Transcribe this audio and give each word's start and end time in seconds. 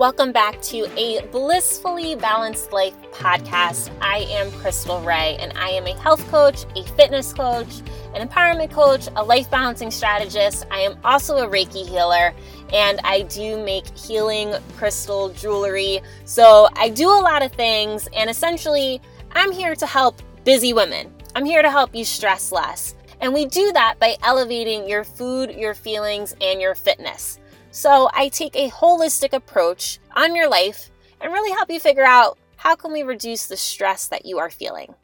Welcome 0.00 0.32
back 0.32 0.62
to 0.62 0.88
a 0.98 1.20
Blissfully 1.26 2.14
Balanced 2.14 2.72
Life 2.72 2.94
podcast. 3.12 3.90
I 4.00 4.20
am 4.30 4.50
Khrystle 4.52 5.04
Rea, 5.04 5.36
and 5.36 5.52
I 5.58 5.68
am 5.68 5.86
a 5.86 5.92
health 6.00 6.26
coach, 6.30 6.64
a 6.74 6.84
fitness 6.96 7.34
coach, 7.34 7.82
an 8.14 8.26
empowerment 8.26 8.72
coach, 8.72 9.08
a 9.16 9.22
life 9.22 9.50
balancing 9.50 9.90
strategist. 9.90 10.64
I 10.70 10.78
am 10.78 10.96
also 11.04 11.36
a 11.36 11.46
Reiki 11.46 11.86
healer, 11.86 12.32
and 12.72 12.98
I 13.04 13.20
do 13.28 13.62
make 13.62 13.94
healing 13.94 14.54
crystal 14.78 15.34
jewelry. 15.34 16.00
So 16.24 16.70
I 16.76 16.88
do 16.88 17.10
a 17.10 17.20
lot 17.20 17.42
of 17.42 17.52
things, 17.52 18.08
and 18.16 18.30
essentially, 18.30 19.02
I'm 19.32 19.52
here 19.52 19.74
to 19.74 19.84
help 19.84 20.22
busy 20.44 20.72
women. 20.72 21.12
I'm 21.34 21.44
here 21.44 21.60
to 21.60 21.70
help 21.70 21.94
you 21.94 22.06
stress 22.06 22.52
less. 22.52 22.94
And 23.20 23.34
we 23.34 23.44
do 23.44 23.70
that 23.72 23.98
by 23.98 24.16
elevating 24.22 24.88
your 24.88 25.04
food, 25.04 25.50
your 25.50 25.74
feelings, 25.74 26.34
and 26.40 26.58
your 26.58 26.74
fitness. 26.74 27.39
So 27.72 28.10
I 28.12 28.28
take 28.28 28.56
a 28.56 28.68
holistic 28.68 29.32
approach 29.32 30.00
on 30.16 30.34
your 30.34 30.50
life 30.50 30.90
and 31.20 31.32
really 31.32 31.52
help 31.52 31.70
you 31.70 31.78
figure 31.78 32.04
out 32.04 32.36
how 32.56 32.74
can 32.74 32.92
we 32.92 33.02
reduce 33.04 33.46
the 33.46 33.56
stress 33.56 34.08
that 34.08 34.26
you 34.26 34.38
are 34.38 34.50
feeling. 34.50 34.94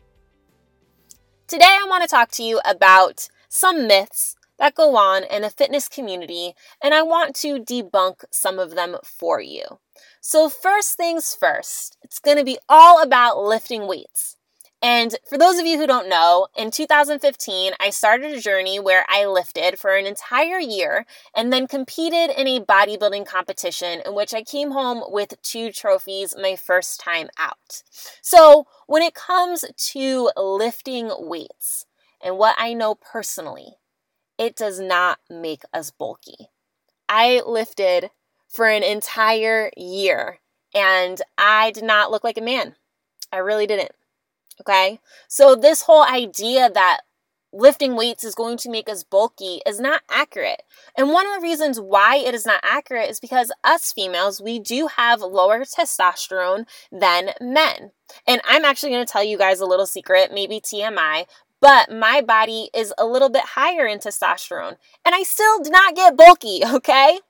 Today 1.47 1.65
I 1.65 1.87
want 1.89 2.03
to 2.03 2.09
talk 2.09 2.33
to 2.33 2.43
you 2.43 2.61
about 2.65 3.29
some 3.49 3.87
myths 3.87 4.35
that 4.59 4.75
go 4.75 4.97
on 4.97 5.23
in 5.23 5.43
the 5.43 5.51
fitness 5.51 5.89
community 5.89 6.55
and 6.83 6.93
I 6.93 7.03
want 7.03 7.37
to 7.37 7.61
debunk 7.61 8.25
some 8.33 8.59
of 8.59 8.75
them 8.75 8.97
for 9.05 9.41
you. 9.41 9.79
So 10.21 10.49
first 10.49 10.97
things 10.97 11.37
first, 11.39 11.97
it's 12.03 12.19
going 12.19 12.37
to 12.37 12.45
be 12.45 12.59
all 12.69 13.01
about 13.01 13.39
lifting 13.39 13.87
weights. 13.87 14.36
And 14.83 15.17
for 15.29 15.39
those 15.39 15.59
of 15.59 15.65
you 15.65 15.79
who 15.79 15.87
don't 15.87 16.09
know, 16.09 16.49
in 16.57 16.71
2015, 16.71 17.73
I 17.81 17.91
started 17.91 18.33
a 18.33 18.41
journey 18.41 18.79
where 18.79 19.07
I 19.09 19.25
lifted 19.25 19.79
for 19.79 19.97
an 19.97 20.07
entire 20.07 20.59
year 20.59 21.07
and 21.35 21.53
then 21.53 21.67
competed 21.67 22.31
in 22.37 22.47
a 22.47 22.61
bodybuilding 22.61 23.27
competition 23.27 24.03
in 24.05 24.15
which 24.15 24.35
I 24.35 24.43
came 24.43 24.73
home 24.73 25.03
with 25.09 25.41
two 25.43 25.73
trophies 25.73 26.35
my 26.41 26.57
first 26.57 27.01
time 27.01 27.29
out. 27.39 27.83
So, 28.21 28.67
when 28.87 29.03
it 29.03 29.15
comes 29.15 29.65
to 29.93 30.31
lifting 30.37 31.11
weights 31.19 31.87
and 32.23 32.37
what 32.37 32.55
I 32.59 32.75
know 32.75 32.95
personally, 32.95 33.79
it 34.39 34.57
does 34.57 34.79
not 34.79 35.19
make 35.31 35.63
us 35.73 35.91
bulky. 35.91 36.51
I 37.09 37.43
lifted 37.47 38.11
for 38.49 38.69
an 38.69 38.83
entire 38.83 39.71
year 39.77 40.41
and 40.75 41.21
I 41.39 41.71
did 41.71 41.85
not 41.85 42.11
look 42.11 42.25
like 42.25 42.37
a 42.37 42.43
man. 42.43 42.77
I 43.33 43.39
really 43.39 43.67
didn't. 43.67 43.93
Okay. 44.61 45.01
So, 45.29 45.55
this 45.55 45.83
whole 45.83 46.03
idea 46.03 46.71
that 46.71 47.01
lifting 47.53 47.97
weights 47.97 48.25
is 48.25 48.35
going 48.35 48.57
to 48.59 48.71
make 48.71 48.89
us 48.89 49.03
bulky 49.03 49.61
is 49.67 49.81
not 49.81 50.03
accurate. 50.11 50.63
And 50.97 51.11
one 51.11 51.27
of 51.27 51.35
the 51.35 51.47
reasons 51.47 51.81
why 51.81 52.17
it 52.17 52.35
is 52.35 52.47
not 52.47 52.61
accurate 52.63 53.09
is 53.11 53.21
because 53.21 53.53
us 53.65 53.93
females, 53.93 54.41
we 54.41 54.59
do 54.59 54.89
have 54.89 55.21
lower 55.21 55.61
testosterone 55.61 56.67
than 56.93 57.31
men. 57.41 57.93
And 58.27 58.41
I'm 58.45 58.65
actually 58.65 58.91
going 58.91 59.07
to 59.07 59.13
tell 59.13 59.25
you 59.25 59.39
guys 59.39 59.61
a 59.61 59.67
little 59.67 59.87
secret, 59.87 60.31
maybe 60.33 60.61
TMI, 60.61 61.27
but 61.61 61.91
my 61.91 62.21
body 62.21 62.69
is 62.75 62.93
a 62.99 63.07
little 63.07 63.31
bit 63.31 63.43
higher 63.43 63.87
in 63.87 63.99
testosterone. 63.99 64.77
And 65.05 65.15
I 65.15 65.23
still 65.23 65.61
do 65.61 65.71
not 65.71 65.97
get 65.97 66.17
bulky, 66.17 66.61
okay? 66.67 67.21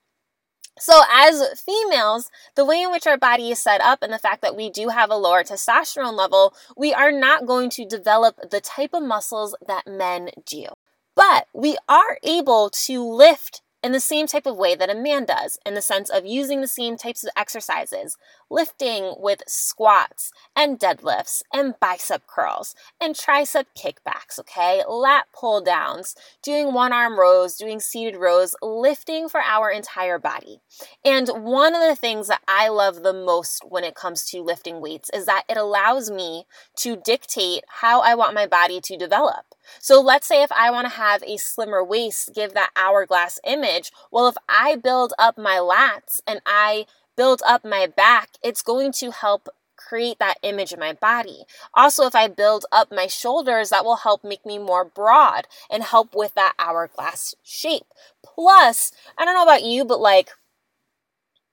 So, 0.78 1.02
as 1.10 1.58
females, 1.58 2.30
the 2.54 2.64
way 2.64 2.82
in 2.82 2.90
which 2.90 3.06
our 3.06 3.16
body 3.16 3.50
is 3.50 3.58
set 3.58 3.80
up 3.80 4.02
and 4.02 4.12
the 4.12 4.18
fact 4.18 4.42
that 4.42 4.56
we 4.56 4.68
do 4.68 4.88
have 4.88 5.10
a 5.10 5.16
lower 5.16 5.42
testosterone 5.42 6.16
level, 6.16 6.54
we 6.76 6.92
are 6.92 7.12
not 7.12 7.46
going 7.46 7.70
to 7.70 7.86
develop 7.86 8.50
the 8.50 8.60
type 8.60 8.92
of 8.92 9.02
muscles 9.02 9.56
that 9.66 9.86
men 9.86 10.30
do. 10.44 10.66
But 11.14 11.46
we 11.54 11.78
are 11.88 12.18
able 12.22 12.68
to 12.84 13.02
lift 13.02 13.62
in 13.86 13.92
the 13.92 14.00
same 14.00 14.26
type 14.26 14.46
of 14.46 14.56
way 14.56 14.74
that 14.74 14.90
a 14.90 14.96
man 14.96 15.24
does, 15.24 15.60
in 15.64 15.74
the 15.74 15.80
sense 15.80 16.10
of 16.10 16.26
using 16.26 16.60
the 16.60 16.66
same 16.66 16.96
types 16.96 17.22
of 17.22 17.30
exercises, 17.36 18.16
lifting 18.50 19.14
with 19.16 19.44
squats 19.46 20.32
and 20.56 20.80
deadlifts 20.80 21.42
and 21.52 21.78
bicep 21.78 22.26
curls 22.26 22.74
and 23.00 23.14
tricep 23.14 23.66
kickbacks, 23.78 24.40
okay? 24.40 24.82
Lat 24.88 25.26
pull 25.32 25.60
downs, 25.60 26.16
doing 26.42 26.74
one 26.74 26.92
arm 26.92 27.16
rows, 27.16 27.54
doing 27.56 27.78
seated 27.78 28.18
rows, 28.18 28.56
lifting 28.60 29.28
for 29.28 29.40
our 29.40 29.70
entire 29.70 30.18
body. 30.18 30.58
And 31.04 31.28
one 31.28 31.72
of 31.72 31.80
the 31.80 31.94
things 31.94 32.26
that 32.26 32.42
I 32.48 32.68
love 32.68 33.04
the 33.04 33.14
most 33.14 33.62
when 33.68 33.84
it 33.84 33.94
comes 33.94 34.24
to 34.30 34.42
lifting 34.42 34.80
weights 34.80 35.10
is 35.14 35.26
that 35.26 35.44
it 35.48 35.56
allows 35.56 36.10
me 36.10 36.46
to 36.78 36.96
dictate 36.96 37.62
how 37.68 38.00
I 38.00 38.16
want 38.16 38.34
my 38.34 38.48
body 38.48 38.80
to 38.80 38.96
develop. 38.96 39.44
So 39.80 40.00
let's 40.00 40.26
say 40.26 40.42
if 40.42 40.52
I 40.52 40.70
want 40.70 40.86
to 40.86 40.94
have 40.94 41.22
a 41.22 41.36
slimmer 41.36 41.82
waist, 41.82 42.34
give 42.34 42.54
that 42.54 42.70
hourglass 42.76 43.40
image. 43.44 43.92
Well, 44.10 44.28
if 44.28 44.36
I 44.48 44.76
build 44.76 45.12
up 45.18 45.38
my 45.38 45.56
lats 45.56 46.20
and 46.26 46.40
I 46.46 46.86
build 47.16 47.42
up 47.46 47.64
my 47.64 47.86
back, 47.86 48.30
it's 48.42 48.62
going 48.62 48.92
to 48.92 49.10
help 49.10 49.48
create 49.76 50.18
that 50.18 50.38
image 50.42 50.72
in 50.72 50.80
my 50.80 50.92
body. 50.92 51.44
Also, 51.74 52.06
if 52.06 52.14
I 52.14 52.28
build 52.28 52.66
up 52.72 52.90
my 52.90 53.06
shoulders, 53.06 53.70
that 53.70 53.84
will 53.84 53.96
help 53.96 54.24
make 54.24 54.44
me 54.44 54.58
more 54.58 54.84
broad 54.84 55.46
and 55.70 55.82
help 55.82 56.14
with 56.14 56.34
that 56.34 56.54
hourglass 56.58 57.34
shape. 57.42 57.86
Plus, 58.24 58.92
I 59.16 59.24
don't 59.24 59.34
know 59.34 59.42
about 59.42 59.64
you, 59.64 59.84
but 59.84 60.00
like 60.00 60.30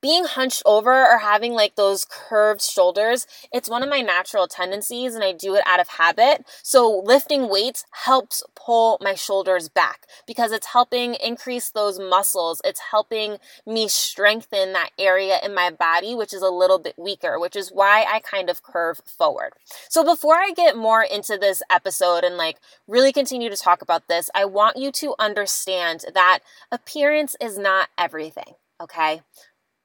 being 0.03 0.25
hunched 0.25 0.61
over 0.65 0.91
or 0.91 1.19
having 1.19 1.53
like 1.53 1.75
those 1.75 2.05
curved 2.05 2.61
shoulders, 2.61 3.25
it's 3.53 3.69
one 3.69 3.81
of 3.81 3.89
my 3.89 4.01
natural 4.01 4.47
tendencies 4.47 5.15
and 5.15 5.23
I 5.23 5.31
do 5.31 5.55
it 5.55 5.63
out 5.65 5.79
of 5.79 5.87
habit. 5.87 6.45
So 6.61 7.01
lifting 7.05 7.49
weights 7.49 7.85
helps 8.03 8.43
pull 8.53 8.97
my 8.99 9.15
shoulders 9.15 9.69
back 9.69 10.05
because 10.27 10.51
it's 10.51 10.67
helping 10.67 11.15
increase 11.15 11.69
those 11.69 11.99
muscles. 11.99 12.61
It's 12.65 12.81
helping 12.91 13.37
me 13.65 13.87
strengthen 13.87 14.73
that 14.73 14.89
area 14.99 15.37
in 15.41 15.55
my 15.55 15.69
body, 15.69 16.13
which 16.13 16.33
is 16.33 16.41
a 16.41 16.49
little 16.49 16.79
bit 16.79 16.95
weaker, 16.97 17.39
which 17.39 17.55
is 17.55 17.69
why 17.69 18.03
I 18.03 18.19
kind 18.19 18.49
of 18.49 18.61
curve 18.61 18.99
forward. 19.05 19.53
So 19.87 20.03
before 20.03 20.35
I 20.35 20.51
get 20.53 20.75
more 20.75 21.01
into 21.01 21.37
this 21.37 21.63
episode 21.71 22.25
and 22.25 22.35
like 22.35 22.57
really 22.89 23.13
continue 23.13 23.49
to 23.49 23.55
talk 23.55 23.81
about 23.81 24.09
this, 24.09 24.29
I 24.35 24.43
want 24.43 24.75
you 24.75 24.91
to 24.91 25.15
understand 25.17 26.03
that 26.13 26.39
appearance 26.73 27.37
is 27.39 27.57
not 27.57 27.87
everything. 27.97 28.55
Okay. 28.81 29.21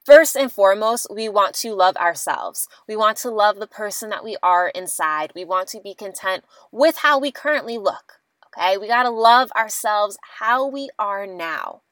First 0.09 0.37
and 0.37 0.51
foremost, 0.51 1.09
we 1.15 1.29
want 1.29 1.55
to 1.57 1.75
love 1.75 1.95
ourselves. 1.99 2.67
We 2.89 2.97
want 2.97 3.19
to 3.19 3.31
love 3.31 3.59
the 3.59 3.67
person 3.67 4.09
that 4.09 4.25
we 4.25 4.39
are 4.43 4.69
inside. 4.69 5.33
We 5.35 5.45
want 5.45 5.69
to 5.69 5.83
be 5.83 5.93
content 5.93 6.45
with 6.73 6.97
how 6.97 7.19
we 7.19 7.31
currently 7.31 7.77
look. 7.77 8.15
Okay, 8.47 8.79
we 8.79 8.89
got 8.89 9.03
to 9.03 9.11
love 9.11 9.53
ourselves 9.55 10.17
how 10.39 10.67
we 10.67 10.89
are 10.99 11.27
now. 11.27 11.83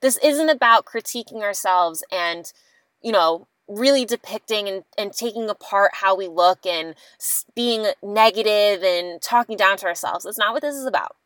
This 0.00 0.16
isn't 0.24 0.48
about 0.48 0.86
critiquing 0.86 1.42
ourselves 1.42 2.02
and, 2.10 2.50
you 3.02 3.12
know, 3.12 3.48
really 3.68 4.06
depicting 4.06 4.66
and, 4.66 4.84
and 4.96 5.12
taking 5.12 5.50
apart 5.50 5.90
how 5.92 6.16
we 6.16 6.26
look 6.26 6.64
and 6.64 6.94
being 7.54 7.88
negative 8.02 8.82
and 8.82 9.20
talking 9.20 9.58
down 9.58 9.76
to 9.76 9.86
ourselves. 9.88 10.24
That's 10.24 10.38
not 10.38 10.54
what 10.54 10.62
this 10.62 10.74
is 10.74 10.86
about. 10.86 11.16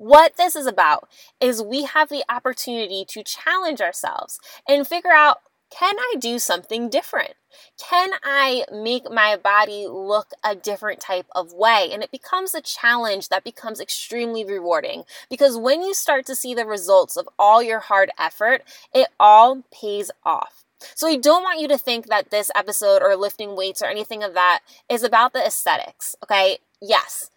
What 0.00 0.38
this 0.38 0.56
is 0.56 0.66
about 0.66 1.10
is 1.42 1.62
we 1.62 1.84
have 1.84 2.08
the 2.08 2.24
opportunity 2.26 3.04
to 3.06 3.22
challenge 3.22 3.82
ourselves 3.82 4.40
and 4.66 4.86
figure 4.86 5.12
out 5.12 5.42
can 5.70 5.94
I 5.98 6.14
do 6.18 6.38
something 6.38 6.88
different? 6.88 7.34
Can 7.78 8.12
I 8.24 8.64
make 8.72 9.10
my 9.10 9.36
body 9.36 9.86
look 9.86 10.30
a 10.42 10.56
different 10.56 11.00
type 11.00 11.26
of 11.34 11.52
way? 11.52 11.90
And 11.92 12.02
it 12.02 12.10
becomes 12.10 12.54
a 12.54 12.62
challenge 12.62 13.28
that 13.28 13.44
becomes 13.44 13.78
extremely 13.78 14.42
rewarding 14.42 15.04
because 15.28 15.58
when 15.58 15.82
you 15.82 15.92
start 15.92 16.24
to 16.26 16.34
see 16.34 16.54
the 16.54 16.64
results 16.64 17.18
of 17.18 17.28
all 17.38 17.62
your 17.62 17.80
hard 17.80 18.10
effort, 18.18 18.62
it 18.94 19.08
all 19.20 19.64
pays 19.70 20.10
off. 20.24 20.64
So, 20.94 21.08
I 21.08 21.16
don't 21.16 21.42
want 21.42 21.60
you 21.60 21.68
to 21.68 21.76
think 21.76 22.06
that 22.06 22.30
this 22.30 22.50
episode 22.56 23.02
or 23.02 23.14
lifting 23.16 23.54
weights 23.54 23.82
or 23.82 23.86
anything 23.88 24.22
of 24.22 24.32
that 24.32 24.60
is 24.88 25.02
about 25.02 25.34
the 25.34 25.44
aesthetics, 25.44 26.16
okay? 26.22 26.56
Yes, 26.80 27.30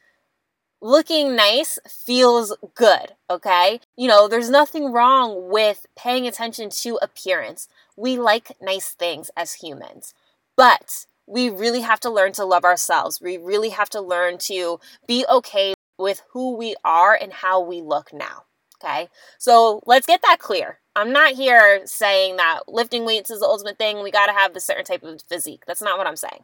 looking 0.83 1.33
nice 1.33 1.79
feels 1.87 2.55
good, 2.75 3.13
okay? 3.29 3.79
You 3.95 4.09
know, 4.09 4.27
there's 4.27 4.49
nothing 4.49 4.91
wrong 4.91 5.49
with 5.49 5.85
paying 5.97 6.27
attention 6.27 6.69
to 6.81 6.99
appearance. 7.01 7.69
We 7.95 8.17
like 8.17 8.51
nice 8.61 8.89
things 8.89 9.31
as 9.37 9.53
humans, 9.53 10.13
but 10.57 11.05
we 11.25 11.49
really 11.49 11.81
have 11.81 12.01
to 12.01 12.09
learn 12.09 12.33
to 12.33 12.43
love 12.43 12.65
ourselves. 12.65 13.21
We 13.21 13.37
really 13.37 13.69
have 13.69 13.89
to 13.91 14.01
learn 14.01 14.37
to 14.39 14.81
be 15.07 15.25
okay 15.31 15.73
with 15.97 16.21
who 16.31 16.55
we 16.57 16.75
are 16.83 17.17
and 17.19 17.31
how 17.31 17.61
we 17.61 17.81
look 17.81 18.11
now. 18.11 18.43
Okay, 18.83 19.07
so 19.37 19.81
let's 19.85 20.05
get 20.05 20.21
that 20.23 20.39
clear. 20.39 20.79
I'm 20.93 21.13
not 21.13 21.35
here 21.35 21.83
saying 21.85 22.35
that 22.35 22.63
lifting 22.67 23.05
weights 23.05 23.31
is 23.31 23.39
the 23.39 23.45
ultimate 23.45 23.77
thing. 23.77 24.03
We 24.03 24.11
got 24.11 24.25
to 24.25 24.33
have 24.33 24.53
this 24.53 24.65
certain 24.65 24.83
type 24.83 25.03
of 25.03 25.21
physique. 25.21 25.63
That's 25.65 25.81
not 25.81 25.97
what 25.97 26.05
I'm 26.05 26.17
saying. 26.17 26.43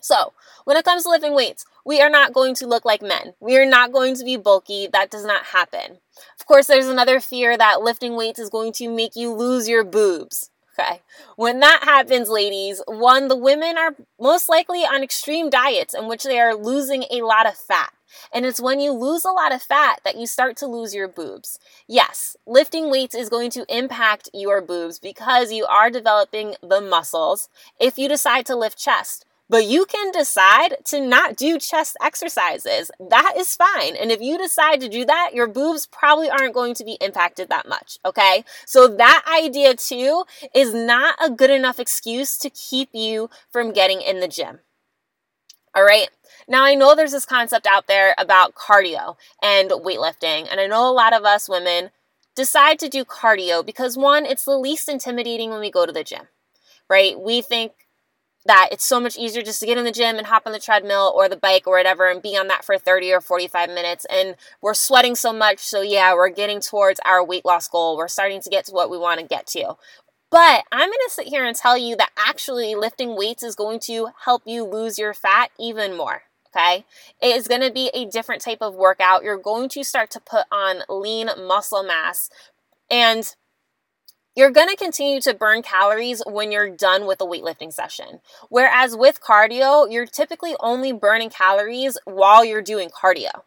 So, 0.00 0.32
when 0.64 0.76
it 0.76 0.84
comes 0.84 1.02
to 1.02 1.10
lifting 1.10 1.34
weights, 1.34 1.64
we 1.84 2.00
are 2.00 2.10
not 2.10 2.32
going 2.32 2.54
to 2.56 2.66
look 2.66 2.84
like 2.84 3.02
men. 3.02 3.34
We 3.40 3.56
are 3.56 3.66
not 3.66 3.92
going 3.92 4.14
to 4.16 4.24
be 4.24 4.36
bulky. 4.36 4.86
That 4.92 5.10
does 5.10 5.24
not 5.24 5.46
happen. 5.46 5.98
Of 6.38 6.46
course, 6.46 6.66
there's 6.66 6.86
another 6.86 7.20
fear 7.20 7.56
that 7.56 7.82
lifting 7.82 8.16
weights 8.16 8.38
is 8.38 8.50
going 8.50 8.72
to 8.74 8.88
make 8.88 9.16
you 9.16 9.32
lose 9.32 9.68
your 9.68 9.84
boobs. 9.84 10.50
Okay. 10.78 11.00
When 11.34 11.58
that 11.60 11.80
happens, 11.82 12.28
ladies, 12.28 12.80
one, 12.86 13.26
the 13.26 13.36
women 13.36 13.76
are 13.76 13.96
most 14.20 14.48
likely 14.48 14.80
on 14.80 15.02
extreme 15.02 15.50
diets 15.50 15.92
in 15.92 16.06
which 16.06 16.22
they 16.22 16.38
are 16.38 16.54
losing 16.54 17.04
a 17.10 17.22
lot 17.22 17.48
of 17.48 17.56
fat. 17.56 17.92
And 18.32 18.46
it's 18.46 18.60
when 18.60 18.80
you 18.80 18.92
lose 18.92 19.24
a 19.24 19.30
lot 19.30 19.52
of 19.52 19.60
fat 19.60 20.00
that 20.04 20.16
you 20.16 20.26
start 20.26 20.56
to 20.58 20.66
lose 20.66 20.94
your 20.94 21.08
boobs. 21.08 21.58
Yes, 21.88 22.36
lifting 22.46 22.90
weights 22.90 23.14
is 23.14 23.28
going 23.28 23.50
to 23.52 23.66
impact 23.68 24.30
your 24.32 24.62
boobs 24.62 24.98
because 24.98 25.52
you 25.52 25.66
are 25.66 25.90
developing 25.90 26.54
the 26.62 26.80
muscles 26.80 27.48
if 27.80 27.98
you 27.98 28.08
decide 28.08 28.46
to 28.46 28.56
lift 28.56 28.78
chest. 28.78 29.24
But 29.50 29.64
you 29.64 29.86
can 29.86 30.10
decide 30.10 30.76
to 30.86 31.00
not 31.00 31.36
do 31.36 31.58
chest 31.58 31.96
exercises. 32.02 32.90
That 33.00 33.34
is 33.36 33.56
fine. 33.56 33.96
And 33.96 34.12
if 34.12 34.20
you 34.20 34.36
decide 34.36 34.80
to 34.82 34.88
do 34.88 35.06
that, 35.06 35.30
your 35.32 35.46
boobs 35.46 35.86
probably 35.86 36.28
aren't 36.28 36.54
going 36.54 36.74
to 36.74 36.84
be 36.84 36.98
impacted 37.00 37.48
that 37.48 37.68
much. 37.68 37.98
Okay. 38.04 38.44
So 38.66 38.88
that 38.88 39.24
idea 39.42 39.74
too 39.74 40.24
is 40.54 40.74
not 40.74 41.16
a 41.22 41.30
good 41.30 41.50
enough 41.50 41.80
excuse 41.80 42.36
to 42.38 42.50
keep 42.50 42.90
you 42.92 43.30
from 43.50 43.72
getting 43.72 44.02
in 44.02 44.20
the 44.20 44.28
gym. 44.28 44.60
All 45.74 45.84
right. 45.84 46.08
Now, 46.46 46.64
I 46.64 46.74
know 46.74 46.94
there's 46.94 47.12
this 47.12 47.26
concept 47.26 47.66
out 47.66 47.86
there 47.86 48.14
about 48.18 48.54
cardio 48.54 49.16
and 49.42 49.70
weightlifting, 49.70 50.48
and 50.50 50.60
I 50.60 50.66
know 50.66 50.88
a 50.88 50.92
lot 50.92 51.14
of 51.14 51.24
us 51.24 51.48
women 51.48 51.90
decide 52.34 52.78
to 52.78 52.88
do 52.88 53.04
cardio 53.04 53.64
because 53.64 53.96
one, 53.96 54.24
it's 54.24 54.44
the 54.44 54.56
least 54.56 54.88
intimidating 54.88 55.50
when 55.50 55.60
we 55.60 55.70
go 55.70 55.84
to 55.84 55.92
the 55.92 56.04
gym, 56.04 56.28
right? 56.88 57.20
We 57.20 57.42
think 57.42 57.72
that 58.48 58.70
it's 58.72 58.84
so 58.84 58.98
much 58.98 59.16
easier 59.16 59.42
just 59.42 59.60
to 59.60 59.66
get 59.66 59.78
in 59.78 59.84
the 59.84 59.92
gym 59.92 60.16
and 60.16 60.26
hop 60.26 60.42
on 60.46 60.52
the 60.52 60.58
treadmill 60.58 61.12
or 61.14 61.28
the 61.28 61.36
bike 61.36 61.66
or 61.66 61.76
whatever 61.76 62.10
and 62.10 62.20
be 62.20 62.36
on 62.36 62.48
that 62.48 62.64
for 62.64 62.76
30 62.76 63.12
or 63.12 63.20
45 63.20 63.68
minutes. 63.68 64.04
And 64.10 64.34
we're 64.60 64.74
sweating 64.74 65.14
so 65.14 65.32
much. 65.32 65.60
So, 65.60 65.82
yeah, 65.82 66.14
we're 66.14 66.30
getting 66.30 66.60
towards 66.60 66.98
our 67.04 67.24
weight 67.24 67.44
loss 67.44 67.68
goal. 67.68 67.96
We're 67.96 68.08
starting 68.08 68.40
to 68.40 68.50
get 68.50 68.64
to 68.64 68.72
what 68.72 68.90
we 68.90 68.98
want 68.98 69.20
to 69.20 69.26
get 69.26 69.46
to. 69.48 69.76
But 70.30 70.64
I'm 70.72 70.88
going 70.88 70.98
to 71.06 71.10
sit 71.10 71.28
here 71.28 71.44
and 71.44 71.56
tell 71.56 71.78
you 71.78 71.96
that 71.96 72.10
actually 72.16 72.74
lifting 72.74 73.16
weights 73.16 73.42
is 73.42 73.54
going 73.54 73.80
to 73.80 74.08
help 74.24 74.42
you 74.44 74.64
lose 74.64 74.98
your 74.98 75.14
fat 75.14 75.50
even 75.58 75.96
more. 75.96 76.22
Okay. 76.54 76.84
It 77.20 77.36
is 77.36 77.48
going 77.48 77.60
to 77.60 77.70
be 77.70 77.90
a 77.92 78.06
different 78.06 78.42
type 78.42 78.58
of 78.62 78.74
workout. 78.74 79.22
You're 79.22 79.38
going 79.38 79.68
to 79.70 79.84
start 79.84 80.10
to 80.12 80.20
put 80.20 80.46
on 80.50 80.82
lean 80.88 81.28
muscle 81.46 81.82
mass. 81.82 82.30
And 82.90 83.34
you're 84.38 84.52
going 84.52 84.68
to 84.68 84.76
continue 84.76 85.20
to 85.20 85.34
burn 85.34 85.62
calories 85.62 86.22
when 86.24 86.52
you're 86.52 86.70
done 86.70 87.08
with 87.08 87.20
a 87.20 87.24
weightlifting 87.24 87.72
session. 87.72 88.20
Whereas 88.48 88.94
with 88.96 89.20
cardio, 89.20 89.90
you're 89.90 90.06
typically 90.06 90.54
only 90.60 90.92
burning 90.92 91.28
calories 91.28 91.98
while 92.04 92.44
you're 92.44 92.62
doing 92.62 92.88
cardio. 92.88 93.42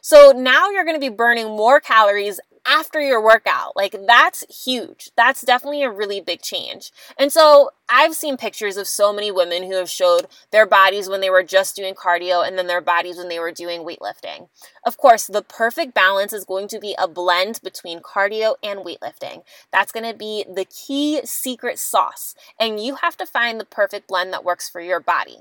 So 0.00 0.32
now 0.32 0.68
you're 0.70 0.84
going 0.84 0.96
to 0.96 1.00
be 1.00 1.14
burning 1.14 1.46
more 1.46 1.78
calories 1.78 2.40
after 2.66 3.00
your 3.00 3.22
workout. 3.22 3.76
Like 3.76 3.94
that's 4.06 4.44
huge. 4.64 5.10
That's 5.16 5.42
definitely 5.42 5.82
a 5.82 5.90
really 5.90 6.20
big 6.20 6.42
change. 6.42 6.92
And 7.18 7.32
so 7.32 7.70
I've 7.88 8.14
seen 8.14 8.36
pictures 8.36 8.76
of 8.76 8.86
so 8.86 9.12
many 9.12 9.30
women 9.30 9.64
who 9.64 9.74
have 9.74 9.90
showed 9.90 10.26
their 10.52 10.66
bodies 10.66 11.08
when 11.08 11.20
they 11.20 11.30
were 11.30 11.42
just 11.42 11.76
doing 11.76 11.94
cardio 11.94 12.46
and 12.46 12.56
then 12.56 12.66
their 12.66 12.80
bodies 12.80 13.16
when 13.16 13.28
they 13.28 13.38
were 13.38 13.52
doing 13.52 13.80
weightlifting. 13.80 14.48
Of 14.84 14.96
course, 14.96 15.26
the 15.26 15.42
perfect 15.42 15.94
balance 15.94 16.32
is 16.32 16.44
going 16.44 16.68
to 16.68 16.78
be 16.78 16.94
a 16.98 17.08
blend 17.08 17.60
between 17.62 18.00
cardio 18.00 18.54
and 18.62 18.80
weightlifting. 18.80 19.42
That's 19.72 19.92
going 19.92 20.10
to 20.10 20.16
be 20.16 20.44
the 20.48 20.64
key 20.66 21.20
secret 21.24 21.78
sauce. 21.78 22.34
And 22.58 22.80
you 22.80 22.96
have 22.96 23.16
to 23.16 23.26
find 23.26 23.58
the 23.58 23.64
perfect 23.64 24.08
blend 24.08 24.32
that 24.32 24.44
works 24.44 24.68
for 24.68 24.80
your 24.80 25.00
body. 25.00 25.38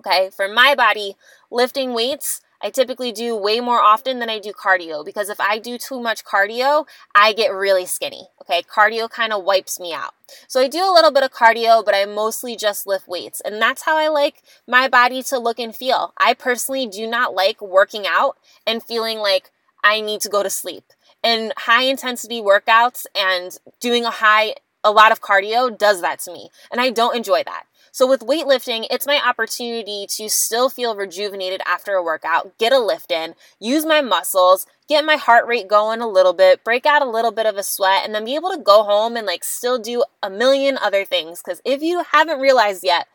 Okay, 0.00 0.30
for 0.30 0.48
my 0.48 0.74
body, 0.74 1.16
lifting 1.50 1.92
weights 1.92 2.40
I 2.62 2.70
typically 2.70 3.12
do 3.12 3.36
way 3.36 3.60
more 3.60 3.80
often 3.80 4.18
than 4.18 4.28
I 4.28 4.38
do 4.38 4.52
cardio 4.52 5.04
because 5.04 5.28
if 5.28 5.40
I 5.40 5.58
do 5.58 5.78
too 5.78 6.00
much 6.00 6.24
cardio, 6.24 6.86
I 7.14 7.32
get 7.32 7.48
really 7.48 7.86
skinny. 7.86 8.28
Okay, 8.42 8.62
cardio 8.62 9.08
kind 9.08 9.32
of 9.32 9.44
wipes 9.44 9.80
me 9.80 9.92
out. 9.92 10.14
So 10.46 10.60
I 10.60 10.68
do 10.68 10.78
a 10.78 10.92
little 10.92 11.10
bit 11.10 11.22
of 11.22 11.32
cardio, 11.32 11.84
but 11.84 11.94
I 11.94 12.04
mostly 12.04 12.56
just 12.56 12.86
lift 12.86 13.08
weights. 13.08 13.40
And 13.40 13.60
that's 13.60 13.82
how 13.82 13.96
I 13.96 14.08
like 14.08 14.42
my 14.66 14.88
body 14.88 15.22
to 15.24 15.38
look 15.38 15.58
and 15.58 15.74
feel. 15.74 16.12
I 16.18 16.34
personally 16.34 16.86
do 16.86 17.06
not 17.06 17.34
like 17.34 17.60
working 17.62 18.06
out 18.06 18.36
and 18.66 18.82
feeling 18.82 19.18
like 19.18 19.50
I 19.82 20.00
need 20.00 20.20
to 20.22 20.28
go 20.28 20.42
to 20.42 20.50
sleep. 20.50 20.84
And 21.22 21.52
high 21.56 21.82
intensity 21.82 22.40
workouts 22.40 23.06
and 23.14 23.58
doing 23.78 24.04
a 24.04 24.10
high 24.10 24.54
a 24.82 24.90
lot 24.90 25.12
of 25.12 25.20
cardio 25.20 25.76
does 25.76 26.00
that 26.00 26.20
to 26.20 26.32
me. 26.32 26.50
And 26.70 26.80
I 26.80 26.90
don't 26.90 27.16
enjoy 27.16 27.42
that. 27.44 27.64
So 27.92 28.06
with 28.06 28.20
weightlifting, 28.20 28.86
it's 28.90 29.06
my 29.06 29.20
opportunity 29.24 30.06
to 30.16 30.28
still 30.28 30.68
feel 30.68 30.94
rejuvenated 30.94 31.60
after 31.66 31.94
a 31.94 32.02
workout, 32.02 32.56
get 32.58 32.72
a 32.72 32.78
lift 32.78 33.10
in, 33.10 33.34
use 33.58 33.84
my 33.84 34.00
muscles, 34.00 34.66
get 34.88 35.04
my 35.04 35.16
heart 35.16 35.46
rate 35.46 35.68
going 35.68 36.00
a 36.00 36.08
little 36.08 36.32
bit, 36.32 36.64
break 36.64 36.86
out 36.86 37.02
a 37.02 37.10
little 37.10 37.32
bit 37.32 37.46
of 37.46 37.56
a 37.56 37.62
sweat, 37.62 38.04
and 38.04 38.14
then 38.14 38.24
be 38.24 38.34
able 38.34 38.50
to 38.50 38.58
go 38.58 38.82
home 38.82 39.16
and 39.16 39.26
like 39.26 39.44
still 39.44 39.78
do 39.78 40.04
a 40.22 40.30
million 40.30 40.78
other 40.78 41.04
things. 41.04 41.42
Because 41.42 41.60
if 41.64 41.82
you 41.82 42.04
haven't 42.12 42.40
realized 42.40 42.84
yet, 42.84 43.06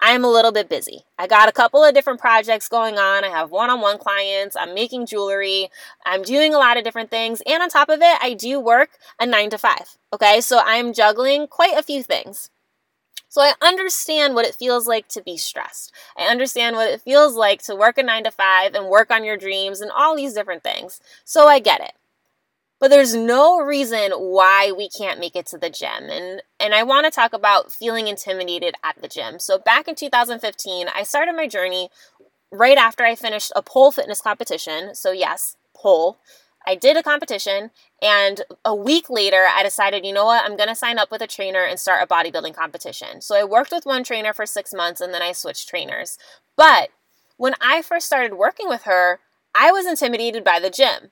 I'm 0.00 0.24
a 0.24 0.30
little 0.30 0.52
bit 0.52 0.68
busy. 0.68 1.04
I 1.18 1.26
got 1.26 1.48
a 1.48 1.52
couple 1.52 1.84
of 1.84 1.94
different 1.94 2.20
projects 2.20 2.68
going 2.68 2.98
on. 2.98 3.24
I 3.24 3.28
have 3.28 3.50
one 3.50 3.70
on 3.70 3.80
one 3.80 3.98
clients. 3.98 4.56
I'm 4.56 4.74
making 4.74 5.06
jewelry. 5.06 5.70
I'm 6.04 6.22
doing 6.22 6.52
a 6.52 6.58
lot 6.58 6.76
of 6.76 6.84
different 6.84 7.10
things. 7.10 7.40
And 7.46 7.62
on 7.62 7.68
top 7.68 7.88
of 7.88 8.00
it, 8.02 8.18
I 8.20 8.34
do 8.34 8.58
work 8.58 8.90
a 9.20 9.26
nine 9.26 9.50
to 9.50 9.58
five. 9.58 9.96
Okay. 10.12 10.40
So 10.40 10.60
I'm 10.64 10.92
juggling 10.92 11.46
quite 11.46 11.78
a 11.78 11.82
few 11.82 12.02
things. 12.02 12.50
So 13.34 13.40
I 13.40 13.54
understand 13.60 14.36
what 14.36 14.46
it 14.46 14.54
feels 14.54 14.86
like 14.86 15.08
to 15.08 15.20
be 15.20 15.36
stressed. 15.36 15.92
I 16.16 16.26
understand 16.26 16.76
what 16.76 16.88
it 16.88 17.00
feels 17.00 17.34
like 17.34 17.62
to 17.64 17.74
work 17.74 17.98
a 17.98 18.04
nine 18.04 18.22
to 18.22 18.30
five 18.30 18.76
and 18.76 18.86
work 18.86 19.10
on 19.10 19.24
your 19.24 19.36
dreams 19.36 19.80
and 19.80 19.90
all 19.90 20.14
these 20.14 20.34
different 20.34 20.62
things. 20.62 21.00
So 21.24 21.48
I 21.48 21.58
get 21.58 21.80
it. 21.80 21.94
But 22.78 22.90
there's 22.90 23.12
no 23.12 23.60
reason 23.60 24.12
why 24.12 24.70
we 24.70 24.88
can't 24.88 25.18
make 25.18 25.34
it 25.34 25.46
to 25.46 25.58
the 25.58 25.68
gym. 25.68 26.04
And 26.08 26.42
and 26.60 26.76
I 26.76 26.84
want 26.84 27.06
to 27.06 27.10
talk 27.10 27.32
about 27.32 27.72
feeling 27.72 28.06
intimidated 28.06 28.76
at 28.84 29.02
the 29.02 29.08
gym. 29.08 29.40
So 29.40 29.58
back 29.58 29.88
in 29.88 29.96
2015, 29.96 30.86
I 30.94 31.02
started 31.02 31.34
my 31.34 31.48
journey 31.48 31.88
right 32.52 32.78
after 32.78 33.04
I 33.04 33.16
finished 33.16 33.50
a 33.56 33.62
pole 33.62 33.90
fitness 33.90 34.20
competition. 34.20 34.94
So 34.94 35.10
yes, 35.10 35.56
pole. 35.74 36.18
I 36.66 36.74
did 36.74 36.96
a 36.96 37.02
competition, 37.02 37.70
and 38.02 38.42
a 38.64 38.74
week 38.74 39.10
later, 39.10 39.46
I 39.54 39.62
decided, 39.62 40.04
you 40.04 40.12
know 40.12 40.24
what, 40.24 40.44
I'm 40.44 40.56
to 40.56 40.74
sign 40.74 40.98
up 40.98 41.10
with 41.10 41.22
a 41.22 41.26
trainer 41.26 41.64
and 41.64 41.78
start 41.78 42.02
a 42.02 42.06
bodybuilding 42.06 42.54
competition. 42.54 43.20
So 43.20 43.36
I 43.36 43.44
worked 43.44 43.72
with 43.72 43.86
one 43.86 44.04
trainer 44.04 44.32
for 44.32 44.46
six 44.46 44.72
months 44.74 45.00
and 45.00 45.12
then 45.12 45.22
I 45.22 45.32
switched 45.32 45.68
trainers. 45.68 46.18
But 46.56 46.90
when 47.36 47.54
I 47.60 47.82
first 47.82 48.06
started 48.06 48.34
working 48.34 48.68
with 48.68 48.82
her, 48.82 49.20
I 49.54 49.70
was 49.72 49.86
intimidated 49.86 50.44
by 50.44 50.58
the 50.58 50.70
gym. 50.70 51.10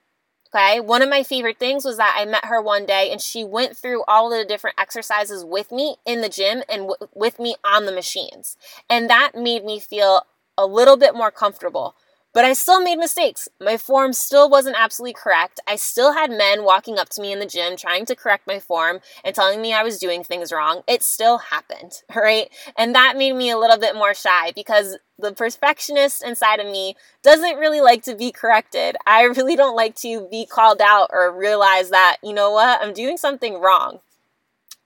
Okay. 0.54 0.81
One 0.81 1.00
of 1.00 1.08
my 1.08 1.22
favorite 1.22 1.58
things 1.58 1.84
was 1.84 1.96
that 1.96 2.14
I 2.19 2.26
met 2.26 2.44
her 2.44 2.60
one 2.60 2.84
day 2.84 3.10
and 3.10 3.22
she 3.22 3.43
went 3.43 3.75
through 3.75 4.05
all 4.06 4.28
the 4.28 4.44
different 4.44 4.78
exercises 4.78 5.44
with 5.46 5.72
me 5.72 5.96
in 6.05 6.20
the 6.20 6.28
gym 6.28 6.62
and 6.69 6.88
w- 6.88 7.08
with 7.14 7.38
me 7.38 7.55
on 7.64 7.87
the 7.87 7.93
machines. 7.93 8.58
And 8.90 9.08
that 9.08 9.32
made 9.34 9.64
me 9.64 9.81
feel 9.81 10.26
a 10.58 10.66
little 10.66 10.98
bit 10.98 11.14
more 11.14 11.31
comfortable 11.31 11.94
but 12.32 12.44
I 12.44 12.52
still 12.55 12.81
made 12.81 12.96
mistakes. 12.99 13.49
My 13.61 13.76
form 13.76 14.12
still 14.12 14.49
wasn't 14.49 14.76
absolutely 14.79 15.14
correct. 15.14 15.60
I 15.67 15.77
still 15.77 16.12
had 16.12 16.31
men 16.31 16.65
walking 16.65 16.98
up 16.98 17.08
to 17.10 17.20
me 17.20 17.32
in 17.32 17.39
the 17.39 17.46
gym 17.46 17.77
trying 17.77 18.06
to 18.06 18.17
correct 18.17 18.46
my 18.46 18.58
form 18.58 19.01
and 19.24 19.34
telling 19.34 19.60
me 19.60 19.72
I 19.72 19.82
was 19.82 19.98
doing 19.98 20.24
things 20.24 20.53
wrong. 20.53 20.82
It 20.86 21.03
still 21.03 21.39
happened, 21.39 22.03
right? 22.15 22.48
And 22.77 22.94
that 22.94 23.17
made 23.17 23.34
me 23.34 23.51
a 23.51 23.58
little 23.58 23.79
bit 23.79 23.94
more 23.94 24.15
shy 24.15 24.53
because 24.55 24.96
the 25.19 25.32
perfectionist 25.32 26.24
inside 26.24 26.58
of 26.58 26.67
me 26.67 26.96
doesn't 27.22 27.58
really 27.58 27.81
like 27.81 28.03
to 28.05 28.17
be 28.17 28.32
corrected. 28.32 28.96
I 29.06 29.22
really 29.36 29.56
don't 29.56 29.77
like 29.77 29.94
to 29.96 30.27
be 30.31 30.46
called 30.46 30.81
out 30.81 31.10
or 31.12 31.36
realize 31.36 31.91
that, 31.91 32.17
you 32.22 32.32
know 32.32 32.51
what, 32.51 32.81
I'm 32.82 32.93
doing 32.94 33.17
something 33.17 33.60
wrong. 33.60 34.01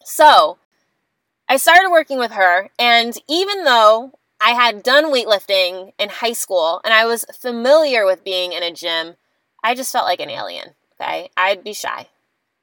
So, 0.04 0.58
I 1.48 1.58
started 1.58 1.90
working 1.90 2.18
with 2.18 2.32
her, 2.32 2.70
and 2.76 3.16
even 3.28 3.62
though 3.62 4.18
I 4.40 4.50
had 4.50 4.82
done 4.82 5.12
weightlifting 5.12 5.92
in 5.98 6.08
high 6.08 6.32
school 6.32 6.80
and 6.84 6.92
I 6.92 7.06
was 7.06 7.24
familiar 7.38 8.04
with 8.04 8.24
being 8.24 8.52
in 8.52 8.62
a 8.62 8.72
gym. 8.72 9.14
I 9.64 9.74
just 9.74 9.92
felt 9.92 10.06
like 10.06 10.20
an 10.20 10.30
alien. 10.30 10.74
Okay. 11.00 11.30
I'd 11.36 11.64
be 11.64 11.72
shy. 11.72 12.08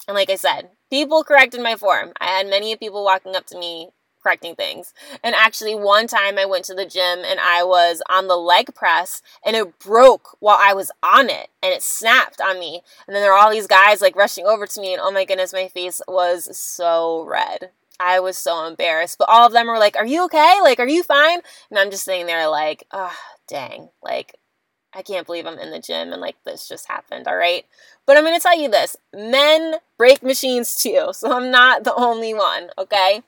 And 0.07 0.15
like 0.15 0.29
I 0.29 0.35
said, 0.35 0.69
people 0.89 1.23
corrected 1.23 1.61
my 1.61 1.75
form. 1.75 2.13
I 2.19 2.25
had 2.25 2.49
many 2.49 2.75
people 2.75 3.03
walking 3.03 3.35
up 3.35 3.45
to 3.47 3.57
me 3.57 3.89
correcting 4.23 4.55
things. 4.55 4.93
And 5.21 5.35
actually, 5.35 5.75
one 5.75 6.07
time 6.07 6.37
I 6.37 6.45
went 6.45 6.65
to 6.65 6.73
the 6.73 6.85
gym 6.85 7.19
and 7.25 7.39
I 7.39 7.63
was 7.63 8.01
on 8.09 8.27
the 8.27 8.37
leg 8.37 8.73
press 8.73 9.21
and 9.45 9.55
it 9.55 9.77
broke 9.79 10.37
while 10.39 10.57
I 10.59 10.73
was 10.73 10.91
on 11.03 11.29
it 11.29 11.49
and 11.61 11.73
it 11.73 11.83
snapped 11.83 12.39
on 12.39 12.59
me. 12.59 12.81
And 13.05 13.13
then 13.13 13.21
there 13.21 13.31
were 13.31 13.37
all 13.37 13.51
these 13.51 13.67
guys 13.67 14.01
like 14.01 14.15
rushing 14.15 14.45
over 14.45 14.65
to 14.65 14.81
me, 14.81 14.93
and 14.93 15.01
oh 15.03 15.11
my 15.11 15.25
goodness, 15.25 15.53
my 15.53 15.67
face 15.67 16.01
was 16.07 16.57
so 16.57 17.25
red. 17.25 17.71
I 17.99 18.19
was 18.19 18.37
so 18.37 18.65
embarrassed. 18.65 19.17
But 19.17 19.29
all 19.29 19.45
of 19.45 19.53
them 19.53 19.67
were 19.67 19.79
like, 19.79 19.95
Are 19.95 20.05
you 20.05 20.25
okay? 20.25 20.57
Like, 20.61 20.79
are 20.79 20.87
you 20.87 21.03
fine? 21.03 21.39
And 21.69 21.79
I'm 21.79 21.91
just 21.91 22.05
sitting 22.05 22.25
there 22.25 22.47
like, 22.49 22.85
Oh, 22.91 23.15
dang. 23.47 23.89
Like, 24.01 24.35
I 24.95 25.01
can't 25.01 25.25
believe 25.25 25.47
I'm 25.47 25.57
in 25.57 25.71
the 25.71 25.79
gym 25.79 26.11
and 26.13 26.21
like 26.21 26.35
this 26.45 26.67
just 26.67 26.87
happened. 26.87 27.27
All 27.27 27.35
right. 27.35 27.65
But 28.05 28.17
I'm 28.17 28.23
going 28.23 28.37
to 28.37 28.41
tell 28.41 28.57
you 28.57 28.69
this 28.69 28.95
men 29.13 29.75
break 29.97 30.23
machines 30.23 30.75
too. 30.75 31.09
So 31.13 31.31
I'm 31.31 31.51
not 31.51 31.83
the 31.83 31.95
only 31.95 32.33
one. 32.33 32.69
Okay. 32.77 33.21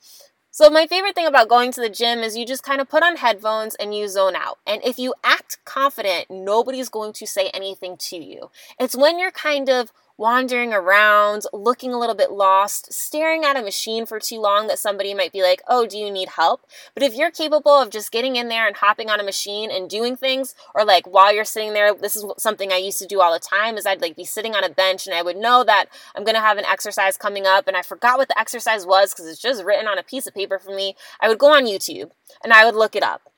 So, 0.52 0.70
my 0.70 0.88
favorite 0.88 1.16
thing 1.16 1.28
about 1.28 1.50
going 1.50 1.74
to 1.74 1.82
the 1.82 1.90
gym 1.90 2.20
is 2.20 2.38
you 2.38 2.46
just 2.46 2.64
kind 2.64 2.80
of 2.80 2.88
put 2.88 3.04
on 3.04 3.18
headphones 3.18 3.76
and 3.76 3.94
you 3.94 4.08
zone 4.08 4.38
out. 4.38 4.58
And 4.66 4.82
if 4.86 4.98
you 4.98 5.14
act 5.22 5.58
confident, 5.66 6.28
nobody's 6.30 6.88
going 6.88 7.12
to 7.12 7.28
say 7.28 7.50
anything 7.54 7.98
to 7.98 8.16
you. 8.16 8.52
It's 8.80 8.96
when 8.96 9.20
you're 9.20 9.32
kind 9.32 9.70
of 9.70 9.92
wandering 10.18 10.74
around, 10.74 11.44
looking 11.52 11.94
a 11.94 12.00
little 12.00 12.16
bit 12.16 12.32
lost, 12.32 12.94
staring 12.94 13.44
at 13.44 13.58
a 13.58 13.62
machine 13.62 14.06
for 14.06 14.20
too 14.20 14.40
long 14.40 14.68
that 14.68 14.80
somebody 14.80 15.14
might 15.14 15.32
be 15.32 15.42
like, 15.42 15.62
oh, 15.68 15.86
do 15.86 15.98
you 15.98 16.10
need 16.10 16.30
help? 16.30 16.62
But 16.94 17.04
if 17.04 17.16
you're 17.16 17.32
capable 17.32 17.72
of 17.72 17.90
just 17.90 18.12
getting 18.12 18.36
in 18.36 18.48
there 18.48 18.68
and 18.68 18.78
hopping 18.78 19.10
on 19.10 19.20
a 19.20 19.24
machine 19.24 19.70
and 19.70 19.90
doing 19.90 20.16
things, 20.16 20.56
or 20.74 20.86
like 20.86 21.06
while 21.06 21.34
you're 21.34 21.44
sitting 21.44 21.74
there, 21.74 21.94
this 21.94 22.16
is 22.16 22.26
something 22.38 22.72
I 22.72 22.78
used 22.78 23.00
to 23.00 23.08
do 23.08 23.22
all 23.22 23.34
the 23.34 23.40
time, 23.40 23.78
is 23.78 23.86
I'd 23.86 24.02
like 24.02 24.16
be 24.16 24.26
sitting 24.26 24.56
on 24.56 24.64
a 24.64 24.70
bench 24.70 25.06
and 25.06 25.16
I 25.16 25.22
would 25.22 25.38
know 25.38 25.64
that 25.64 25.88
I'm 26.16 26.24
gonna 26.24 26.40
have 26.40 26.58
an 26.58 26.66
exercise 26.66 27.18
coming 27.18 27.46
up 27.46 27.68
and 27.68 27.76
I 27.76 27.82
forgot 27.82 28.18
what 28.18 28.28
the 28.28 28.40
exercise 28.40 28.86
was 28.86 29.14
because 29.14 29.28
it's 29.28 29.42
just 29.42 29.64
written 29.64 29.88
on 29.88 29.98
a 29.98 30.04
piece 30.04 30.28
of 30.28 30.34
paper 30.34 30.60
for 30.60 30.74
me. 30.74 30.96
I 31.20 31.28
would 31.28 31.40
go 31.40 31.54
on 31.54 31.66
YouTube 31.66 32.12
and 32.44 32.54
I 32.54 32.66
would 32.66 32.76
look 32.76 32.96
it 32.96 33.04
up. 33.04 33.32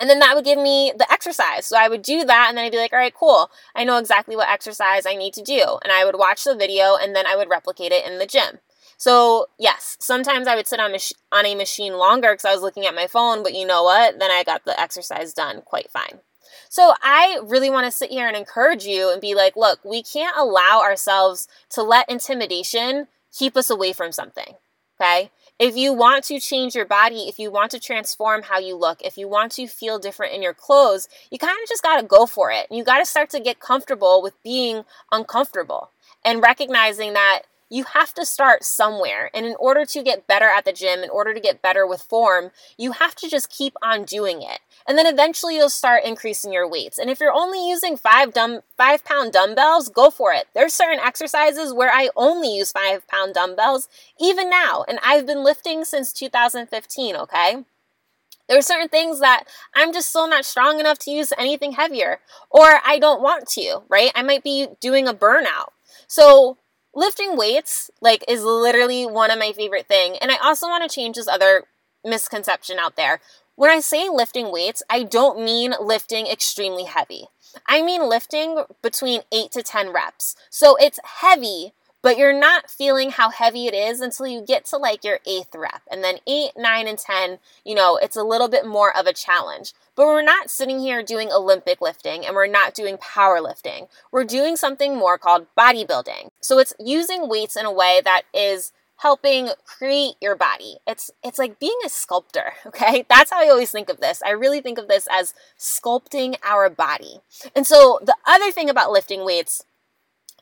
And 0.00 0.08
then 0.08 0.20
that 0.20 0.34
would 0.36 0.44
give 0.44 0.58
me 0.58 0.92
the 0.96 1.10
exercise. 1.12 1.66
So 1.66 1.76
I 1.76 1.88
would 1.88 2.02
do 2.02 2.24
that 2.24 2.46
and 2.48 2.56
then 2.56 2.64
I'd 2.64 2.72
be 2.72 2.78
like, 2.78 2.92
all 2.92 2.98
right, 2.98 3.14
cool. 3.14 3.50
I 3.74 3.84
know 3.84 3.98
exactly 3.98 4.36
what 4.36 4.48
exercise 4.48 5.06
I 5.06 5.16
need 5.16 5.34
to 5.34 5.42
do. 5.42 5.78
And 5.82 5.92
I 5.92 6.04
would 6.04 6.16
watch 6.16 6.44
the 6.44 6.54
video 6.54 6.96
and 6.96 7.16
then 7.16 7.26
I 7.26 7.36
would 7.36 7.50
replicate 7.50 7.92
it 7.92 8.06
in 8.06 8.18
the 8.18 8.26
gym. 8.26 8.58
So, 8.96 9.46
yes, 9.58 9.96
sometimes 10.00 10.48
I 10.48 10.56
would 10.56 10.66
sit 10.66 10.80
on, 10.80 10.90
mach- 10.90 11.16
on 11.30 11.46
a 11.46 11.54
machine 11.54 11.96
longer 11.96 12.32
because 12.32 12.44
I 12.44 12.52
was 12.52 12.62
looking 12.62 12.84
at 12.84 12.96
my 12.96 13.06
phone, 13.06 13.44
but 13.44 13.54
you 13.54 13.64
know 13.64 13.84
what? 13.84 14.18
Then 14.18 14.30
I 14.32 14.42
got 14.42 14.64
the 14.64 14.78
exercise 14.78 15.32
done 15.32 15.62
quite 15.62 15.88
fine. 15.88 16.18
So, 16.68 16.94
I 17.00 17.40
really 17.44 17.70
want 17.70 17.84
to 17.86 17.92
sit 17.92 18.10
here 18.10 18.26
and 18.26 18.36
encourage 18.36 18.84
you 18.84 19.12
and 19.12 19.20
be 19.20 19.36
like, 19.36 19.56
look, 19.56 19.78
we 19.84 20.02
can't 20.02 20.36
allow 20.36 20.80
ourselves 20.82 21.46
to 21.70 21.82
let 21.84 22.10
intimidation 22.10 23.06
keep 23.32 23.56
us 23.56 23.70
away 23.70 23.92
from 23.92 24.10
something. 24.10 24.54
Okay? 25.00 25.30
If 25.58 25.76
you 25.76 25.92
want 25.92 26.22
to 26.26 26.38
change 26.38 26.76
your 26.76 26.84
body, 26.84 27.28
if 27.28 27.40
you 27.40 27.50
want 27.50 27.72
to 27.72 27.80
transform 27.80 28.42
how 28.42 28.60
you 28.60 28.76
look, 28.76 29.02
if 29.02 29.18
you 29.18 29.26
want 29.26 29.50
to 29.52 29.66
feel 29.66 29.98
different 29.98 30.32
in 30.32 30.40
your 30.40 30.54
clothes, 30.54 31.08
you 31.32 31.38
kind 31.38 31.58
of 31.60 31.68
just 31.68 31.82
got 31.82 32.00
to 32.00 32.06
go 32.06 32.26
for 32.26 32.52
it. 32.52 32.68
You 32.70 32.84
got 32.84 32.98
to 32.98 33.04
start 33.04 33.28
to 33.30 33.40
get 33.40 33.58
comfortable 33.58 34.22
with 34.22 34.40
being 34.44 34.84
uncomfortable 35.10 35.90
and 36.24 36.40
recognizing 36.40 37.12
that 37.14 37.42
you 37.70 37.84
have 37.84 38.14
to 38.14 38.24
start 38.24 38.64
somewhere. 38.64 39.30
And 39.34 39.44
in 39.46 39.54
order 39.58 39.84
to 39.84 40.02
get 40.02 40.26
better 40.26 40.46
at 40.46 40.64
the 40.64 40.72
gym, 40.72 41.00
in 41.00 41.10
order 41.10 41.34
to 41.34 41.40
get 41.40 41.62
better 41.62 41.86
with 41.86 42.02
form, 42.02 42.50
you 42.76 42.92
have 42.92 43.14
to 43.16 43.28
just 43.28 43.50
keep 43.50 43.74
on 43.82 44.04
doing 44.04 44.42
it. 44.42 44.60
And 44.86 44.96
then 44.96 45.06
eventually 45.06 45.56
you'll 45.56 45.68
start 45.68 46.04
increasing 46.04 46.52
your 46.52 46.68
weights. 46.68 46.98
And 46.98 47.10
if 47.10 47.20
you're 47.20 47.32
only 47.32 47.68
using 47.68 47.96
five 47.96 48.32
dumb 48.32 48.60
five 48.76 49.04
pound 49.04 49.32
dumbbells, 49.32 49.88
go 49.88 50.10
for 50.10 50.32
it. 50.32 50.46
There's 50.54 50.72
certain 50.72 51.00
exercises 51.00 51.74
where 51.74 51.92
I 51.92 52.10
only 52.16 52.56
use 52.56 52.72
five 52.72 53.06
pound 53.06 53.34
dumbbells, 53.34 53.88
even 54.18 54.48
now. 54.48 54.84
And 54.88 54.98
I've 55.04 55.26
been 55.26 55.44
lifting 55.44 55.84
since 55.84 56.12
2015, 56.12 57.16
okay? 57.16 57.64
There 58.48 58.56
are 58.56 58.62
certain 58.62 58.88
things 58.88 59.20
that 59.20 59.44
I'm 59.74 59.92
just 59.92 60.08
still 60.08 60.26
not 60.26 60.46
strong 60.46 60.80
enough 60.80 60.98
to 61.00 61.10
use 61.10 61.34
anything 61.36 61.72
heavier, 61.72 62.20
or 62.50 62.80
I 62.84 62.98
don't 62.98 63.20
want 63.20 63.46
to, 63.50 63.82
right? 63.88 64.10
I 64.14 64.22
might 64.22 64.42
be 64.42 64.68
doing 64.80 65.06
a 65.06 65.12
burnout. 65.12 65.68
So 66.06 66.56
lifting 66.98 67.36
weights 67.36 67.90
like 68.00 68.24
is 68.26 68.42
literally 68.42 69.06
one 69.06 69.30
of 69.30 69.38
my 69.38 69.52
favorite 69.52 69.86
thing 69.86 70.16
and 70.20 70.32
i 70.32 70.36
also 70.42 70.66
want 70.66 70.82
to 70.82 70.92
change 70.92 71.14
this 71.14 71.28
other 71.28 71.64
misconception 72.04 72.78
out 72.78 72.96
there. 72.96 73.20
When 73.54 73.70
i 73.70 73.80
say 73.80 74.08
lifting 74.08 74.50
weights 74.50 74.82
i 74.90 75.04
don't 75.04 75.44
mean 75.44 75.74
lifting 75.80 76.26
extremely 76.26 76.84
heavy. 76.84 77.24
I 77.66 77.82
mean 77.82 78.08
lifting 78.08 78.64
between 78.82 79.22
8 79.32 79.52
to 79.52 79.62
10 79.62 79.92
reps. 79.92 80.34
So 80.50 80.76
it's 80.76 80.98
heavy 81.22 81.72
but 82.02 82.16
you're 82.16 82.38
not 82.38 82.70
feeling 82.70 83.10
how 83.10 83.30
heavy 83.30 83.66
it 83.66 83.74
is 83.74 84.00
until 84.00 84.26
you 84.26 84.44
get 84.44 84.64
to 84.66 84.76
like 84.76 85.04
your 85.04 85.20
eighth 85.26 85.54
rep. 85.54 85.82
And 85.90 86.02
then 86.02 86.18
eight, 86.26 86.52
nine, 86.56 86.86
and 86.86 86.98
10, 86.98 87.38
you 87.64 87.74
know, 87.74 87.96
it's 87.96 88.16
a 88.16 88.22
little 88.22 88.48
bit 88.48 88.66
more 88.66 88.96
of 88.96 89.06
a 89.06 89.12
challenge. 89.12 89.72
But 89.96 90.06
we're 90.06 90.22
not 90.22 90.50
sitting 90.50 90.78
here 90.78 91.02
doing 91.02 91.32
Olympic 91.32 91.80
lifting 91.80 92.24
and 92.24 92.34
we're 92.34 92.46
not 92.46 92.74
doing 92.74 92.96
powerlifting. 92.98 93.88
We're 94.12 94.24
doing 94.24 94.56
something 94.56 94.96
more 94.96 95.18
called 95.18 95.46
bodybuilding. 95.58 96.30
So 96.40 96.58
it's 96.58 96.74
using 96.78 97.28
weights 97.28 97.56
in 97.56 97.66
a 97.66 97.72
way 97.72 98.00
that 98.04 98.22
is 98.32 98.72
helping 98.98 99.50
create 99.64 100.14
your 100.20 100.36
body. 100.36 100.76
It's 100.86 101.10
it's 101.24 101.38
like 101.38 101.58
being 101.58 101.78
a 101.84 101.88
sculptor, 101.88 102.52
okay? 102.66 103.04
That's 103.08 103.30
how 103.30 103.40
I 103.40 103.48
always 103.48 103.70
think 103.70 103.88
of 103.88 104.00
this. 104.00 104.22
I 104.22 104.30
really 104.30 104.60
think 104.60 104.78
of 104.78 104.88
this 104.88 105.08
as 105.10 105.34
sculpting 105.58 106.36
our 106.44 106.68
body. 106.68 107.20
And 107.56 107.66
so 107.66 107.98
the 108.02 108.16
other 108.26 108.52
thing 108.52 108.68
about 108.68 108.92
lifting 108.92 109.24
weights 109.24 109.64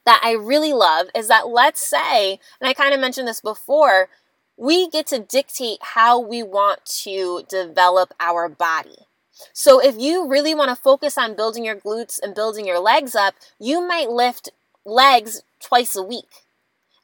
that 0.07 0.21
I 0.25 0.33
really 0.33 0.73
love 0.73 1.09
is 1.15 1.29
that 1.29 1.49
let's 1.49 1.87
say, 1.87 2.41
and 2.61 2.69
I 2.69 2.73
kind 2.73 2.95
of 2.95 3.01
mentioned 3.01 3.29
this 3.29 3.43
before, 3.43 4.09
we 4.57 4.89
get 4.89 5.07
to 5.09 5.19
dictate 5.19 5.79
how 5.83 6.19
we 6.19 6.43
want 6.43 6.85
to 7.03 7.45
develop 7.49 8.15
our 8.19 8.49
body. 8.49 8.97
So 9.53 9.79
if 9.79 9.97
you 9.99 10.27
really 10.27 10.55
want 10.55 10.71
to 10.71 10.77
focus 10.77 11.19
on 11.19 11.37
building 11.37 11.65
your 11.65 11.77
glutes 11.77 12.19
and 12.23 12.35
building 12.35 12.67
your 12.67 12.79
legs 12.79 13.15
up, 13.15 13.35
you 13.59 13.87
might 13.87 14.09
lift 14.09 14.49
legs 14.87 15.43
twice 15.61 15.95
a 15.95 16.03
week 16.03 16.45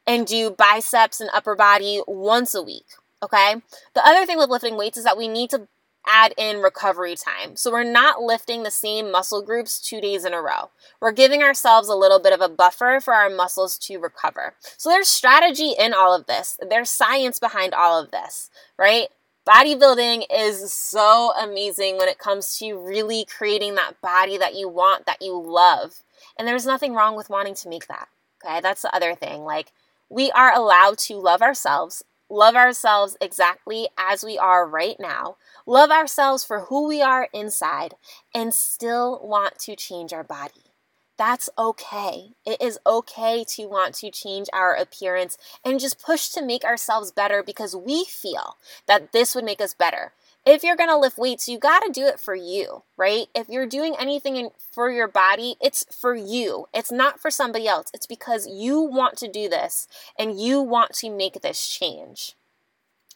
and 0.07 0.27
do 0.27 0.51
biceps 0.51 1.21
and 1.21 1.29
upper 1.35 1.55
body 1.55 2.01
once 2.07 2.55
a 2.55 2.63
week. 2.63 2.87
Okay. 3.23 3.57
The 3.95 4.07
other 4.07 4.25
thing 4.25 4.39
with 4.39 4.49
lifting 4.49 4.77
weights 4.77 4.97
is 4.97 5.05
that 5.05 5.19
we 5.19 5.29
need 5.29 5.51
to 5.51 5.69
add 6.07 6.35
in 6.37 6.59
recovery 6.59 7.15
time. 7.15 7.57
So 7.57 7.71
we're 7.71 7.85
not 7.85 8.23
lifting 8.23 8.63
the 8.63 8.71
same 8.71 9.11
muscle 9.11 9.43
groups 9.43 9.81
two 9.81 10.01
days 10.01 10.25
in 10.25 10.35
a 10.35 10.43
row. 10.43 10.71
We're 11.01 11.13
giving 11.13 11.43
ourselves 11.43 11.89
a 11.89 11.95
little 11.95 12.19
bit 12.19 12.33
of 12.33 12.41
a 12.41 12.49
buffer 12.49 12.99
for 13.03 13.15
our 13.15 13.31
muscles 13.31 13.79
to 13.79 13.99
recover. 13.99 14.55
So 14.77 14.89
there's 14.89 15.09
strategy 15.09 15.75
in 15.79 15.95
all 15.95 16.15
of 16.15 16.27
this, 16.27 16.59
there's 16.69 16.91
science 16.91 17.39
behind 17.39 17.75
all 17.75 18.03
of 18.03 18.11
this, 18.11 18.51
right? 18.79 19.09
Bodybuilding 19.47 20.25
is 20.33 20.73
so 20.73 21.33
amazing 21.41 21.99
when 21.99 22.09
it 22.09 22.19
comes 22.19 22.57
to 22.59 22.75
really 22.79 23.25
creating 23.25 23.75
that 23.75 24.01
body 24.01 24.39
that 24.39 24.55
you 24.55 24.69
want, 24.69 25.07
that 25.07 25.21
you 25.21 25.41
love. 25.41 26.03
And 26.39 26.47
there's 26.47 26.67
nothing 26.67 26.95
wrong 26.95 27.17
with 27.17 27.29
wanting 27.29 27.57
to 27.57 27.69
make 27.69 27.89
that. 27.89 28.09
Okay, 28.45 28.61
that's 28.61 28.83
the 28.83 28.95
other 28.95 29.15
thing. 29.15 29.43
Like, 29.43 29.73
we 30.09 30.31
are 30.31 30.55
allowed 30.55 30.99
to 30.99 31.17
love 31.17 31.43
ourselves 31.43 32.05
love 32.33 32.57
ourselves 32.57 33.15
exactly 33.21 33.89
as 33.99 34.25
we 34.25 34.39
are 34.39 34.67
right 34.67 34.97
now, 34.99 35.37
love 35.67 35.91
ourselves 35.91 36.43
for 36.43 36.61
who 36.61 36.89
we 36.89 37.03
are 37.03 37.29
inside, 37.35 37.95
and 38.35 38.55
still 38.55 39.21
want 39.23 39.59
to 39.59 39.77
change 39.77 40.15
our 40.15 40.25
body. 40.25 40.73
That's 41.19 41.51
okay. 41.59 42.31
It 42.47 42.61
is 42.61 42.79
okay 42.87 43.45
to 43.51 43.67
want 43.67 43.95
to 43.97 44.11
change 44.11 44.49
our 44.55 44.75
appearance 44.75 45.37
and 45.63 45.79
just 45.79 46.03
push 46.03 46.31
to 46.31 46.43
make 46.43 46.65
ourselves 46.65 47.13
better 47.13 47.43
because 47.43 47.77
we 47.77 48.07
feel 48.07 48.57
that 48.89 49.13
this 49.13 49.35
would 49.35 49.45
make 49.45 49.61
us 49.61 49.75
better 49.75 50.15
if 50.45 50.65
you're 50.65 50.77
going 50.77 50.91
to 50.91 50.99
lift 50.99 51.19
weights, 51.19 51.49
you 51.49 51.59
got 51.59 51.81
to 51.81 51.93
do 51.93 52.07
it 52.07 52.19
for 52.19 52.35
you, 52.35 52.83
right? 52.97 53.27
If 53.35 53.49
you're 53.49 53.67
doing 53.67 53.95
anything 53.99 54.37
in, 54.37 54.51
for 54.73 54.91
your 54.91 55.09
body, 55.09 55.57
it's 55.61 55.85
for 55.95 56.15
you. 56.15 56.67
It's 56.75 56.91
not 56.91 57.21
for 57.21 57.31
somebody 57.31 57.69
else. 57.69 57.89
It's 57.95 58.07
because 58.07 58.49
you 58.49 58.81
want 58.81 59.17
to 59.19 59.29
do 59.29 59.49
this 59.49 59.87
and 60.19 60.41
you 60.41 60.61
want 60.61 60.95
to 60.95 61.11
make 61.11 61.43
this 61.43 61.67
change. 61.69 62.35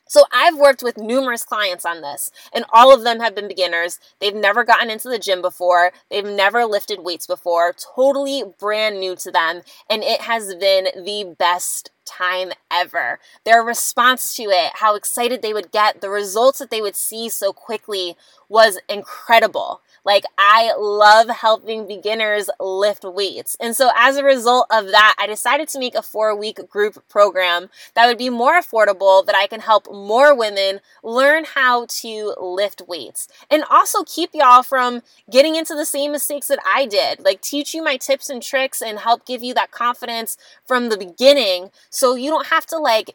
So 0.09 0.23
I've 0.33 0.57
worked 0.57 0.85
with 0.85 0.97
numerous 0.97 1.45
clients 1.45 1.85
on 1.85 2.01
this, 2.01 2.31
and 2.55 2.65
all 2.73 2.95
of 2.95 3.03
them 3.03 3.19
have 3.19 3.35
been 3.35 3.49
beginners. 3.49 3.99
They've 4.21 4.35
never 4.35 4.63
gotten 4.63 4.89
into 4.89 5.09
the 5.09 5.19
gym 5.19 5.43
before, 5.43 5.93
they've 6.11 6.25
never 6.25 6.65
lifted 6.65 7.01
weights 7.01 7.27
before, 7.27 7.75
totally 7.97 8.45
brand 8.59 9.01
new 9.01 9.17
to 9.17 9.33
them, 9.33 9.63
and 9.91 10.05
it 10.05 10.21
has 10.23 10.55
been 10.55 10.87
the 10.95 11.35
best 11.37 11.91
time 12.07 12.53
ever. 12.71 13.19
Their 13.45 13.63
response 13.63 14.35
to 14.37 14.45
it, 14.45 14.73
how 14.75 14.95
excited 14.95 15.43
they 15.43 15.53
would 15.53 15.73
get, 15.73 16.01
the 16.01 16.11
results 16.11 16.59
that 16.59 16.71
they 16.71 16.81
would 16.81 16.97
see 16.97 17.29
so 17.29 17.53
quickly 17.53 18.17
was 18.49 18.79
incredible. 18.89 19.81
Like, 20.05 20.25
I 20.39 20.73
love 20.79 21.29
helping 21.29 21.89
beginners 21.89 22.49
lift 22.61 23.03
weights. 23.03 23.57
And 23.61 23.75
so, 23.75 23.91
as 23.97 24.17
a 24.17 24.23
result 24.23 24.69
of 24.71 24.87
that, 24.93 25.17
I 25.19 25.27
decided 25.27 25.69
to 25.71 25.81
make 25.81 25.97
a 25.97 26.03
four 26.03 26.37
week 26.37 26.61
group 26.69 27.09
program 27.09 27.71
that 27.95 28.07
would 28.07 28.17
be 28.17 28.31
more 28.31 28.61
affordable, 28.61 29.27
that 29.27 29.35
I 29.35 29.49
can 29.49 29.61
help 29.61 29.93
more 29.93 30.37
women 30.37 30.81
learn 31.03 31.45
how 31.45 31.87
to 31.87 32.35
lift 32.41 32.83
weights 32.87 33.27
and 33.51 33.65
also 33.69 34.05
keep 34.05 34.31
y'all 34.33 34.63
from 34.63 35.03
getting 35.29 35.57
into 35.57 35.75
the 35.75 35.85
same 35.85 36.13
mistakes 36.13 36.47
that 36.49 36.61
I 36.65 36.87
did. 36.87 37.25
Like, 37.25 37.41
teach 37.41 37.75
you 37.75 37.83
my 37.83 37.97
tips 37.97 38.31
and 38.31 38.41
tricks 38.41 38.81
and 38.81 39.01
help 39.01 39.27
give 39.27 39.43
you 39.43 39.55
that 39.55 39.73
confidence 39.73 40.37
from 40.65 40.89
the 40.89 40.97
beginning 40.97 41.73
so 41.97 42.15
you 42.15 42.29
don't 42.29 42.49
have 42.49 42.67
to 42.67 42.77
like 42.77 43.11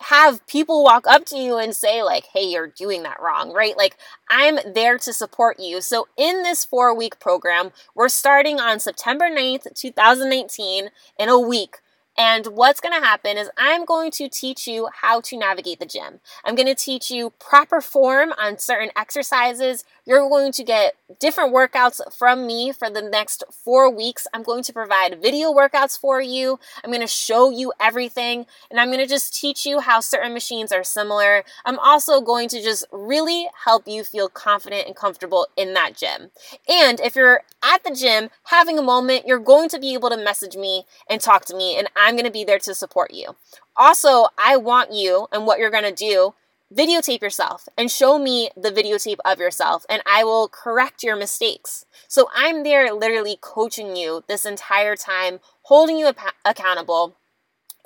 have 0.00 0.46
people 0.46 0.84
walk 0.84 1.06
up 1.06 1.24
to 1.24 1.38
you 1.38 1.56
and 1.56 1.74
say 1.74 2.02
like 2.02 2.24
hey 2.34 2.44
you're 2.44 2.66
doing 2.66 3.02
that 3.02 3.18
wrong 3.20 3.52
right? 3.54 3.76
Like 3.78 3.96
i'm 4.28 4.58
there 4.74 4.98
to 4.98 5.12
support 5.12 5.58
you. 5.58 5.80
So 5.80 6.06
in 6.18 6.42
this 6.42 6.64
four 6.64 6.94
week 6.94 7.18
program 7.18 7.70
we're 7.94 8.10
starting 8.10 8.60
on 8.60 8.78
september 8.78 9.30
9th 9.30 9.74
2019 9.74 10.90
in 11.18 11.28
a 11.30 11.38
week 11.40 11.78
And 12.16 12.46
what's 12.48 12.80
going 12.80 12.98
to 12.98 13.06
happen 13.06 13.38
is 13.38 13.50
I'm 13.56 13.84
going 13.84 14.10
to 14.12 14.28
teach 14.28 14.66
you 14.66 14.88
how 15.00 15.20
to 15.22 15.38
navigate 15.38 15.78
the 15.78 15.86
gym. 15.86 16.20
I'm 16.44 16.54
going 16.54 16.66
to 16.66 16.74
teach 16.74 17.10
you 17.10 17.30
proper 17.38 17.80
form 17.80 18.32
on 18.38 18.58
certain 18.58 18.90
exercises. 18.96 19.84
You're 20.04 20.28
going 20.28 20.52
to 20.52 20.64
get 20.64 20.96
different 21.18 21.54
workouts 21.54 22.00
from 22.16 22.46
me 22.46 22.72
for 22.72 22.90
the 22.90 23.02
next 23.02 23.44
four 23.50 23.94
weeks. 23.94 24.26
I'm 24.34 24.42
going 24.42 24.62
to 24.64 24.72
provide 24.72 25.22
video 25.22 25.52
workouts 25.52 25.98
for 25.98 26.20
you. 26.20 26.58
I'm 26.82 26.90
going 26.90 27.00
to 27.00 27.06
show 27.06 27.50
you 27.50 27.72
everything. 27.80 28.46
And 28.70 28.80
I'm 28.80 28.88
going 28.88 29.00
to 29.00 29.06
just 29.06 29.38
teach 29.38 29.64
you 29.64 29.80
how 29.80 30.00
certain 30.00 30.32
machines 30.32 30.72
are 30.72 30.84
similar. 30.84 31.44
I'm 31.64 31.78
also 31.78 32.20
going 32.20 32.48
to 32.50 32.62
just 32.62 32.84
really 32.92 33.48
help 33.64 33.86
you 33.86 34.04
feel 34.04 34.28
confident 34.28 34.86
and 34.86 34.96
comfortable 34.96 35.46
in 35.56 35.74
that 35.74 35.96
gym. 35.96 36.30
And 36.68 37.00
if 37.00 37.14
you're 37.14 37.42
at 37.62 37.84
the 37.84 37.94
gym 37.94 38.30
having 38.44 38.78
a 38.78 38.82
moment, 38.82 39.26
you're 39.26 39.38
going 39.38 39.68
to 39.70 39.78
be 39.78 39.94
able 39.94 40.10
to 40.10 40.16
message 40.16 40.56
me 40.56 40.84
and 41.08 41.20
talk 41.20 41.44
to 41.46 41.56
me. 41.56 41.78
And 41.78 41.88
I'm 42.00 42.14
going 42.14 42.24
to 42.24 42.30
be 42.30 42.44
there 42.44 42.58
to 42.60 42.74
support 42.74 43.12
you. 43.12 43.36
Also, 43.76 44.26
I 44.38 44.56
want 44.56 44.92
you 44.92 45.28
and 45.32 45.46
what 45.46 45.58
you're 45.58 45.70
going 45.70 45.84
to 45.84 45.92
do 45.92 46.34
videotape 46.72 47.20
yourself 47.20 47.68
and 47.76 47.90
show 47.90 48.18
me 48.18 48.48
the 48.56 48.70
videotape 48.70 49.18
of 49.24 49.40
yourself 49.40 49.84
and 49.88 50.02
I 50.06 50.22
will 50.22 50.48
correct 50.48 51.02
your 51.02 51.16
mistakes. 51.16 51.84
So 52.06 52.28
I'm 52.34 52.62
there 52.62 52.94
literally 52.94 53.36
coaching 53.40 53.96
you 53.96 54.22
this 54.28 54.46
entire 54.46 54.94
time, 54.94 55.40
holding 55.62 55.98
you 55.98 56.06
ap- 56.06 56.34
accountable 56.44 57.16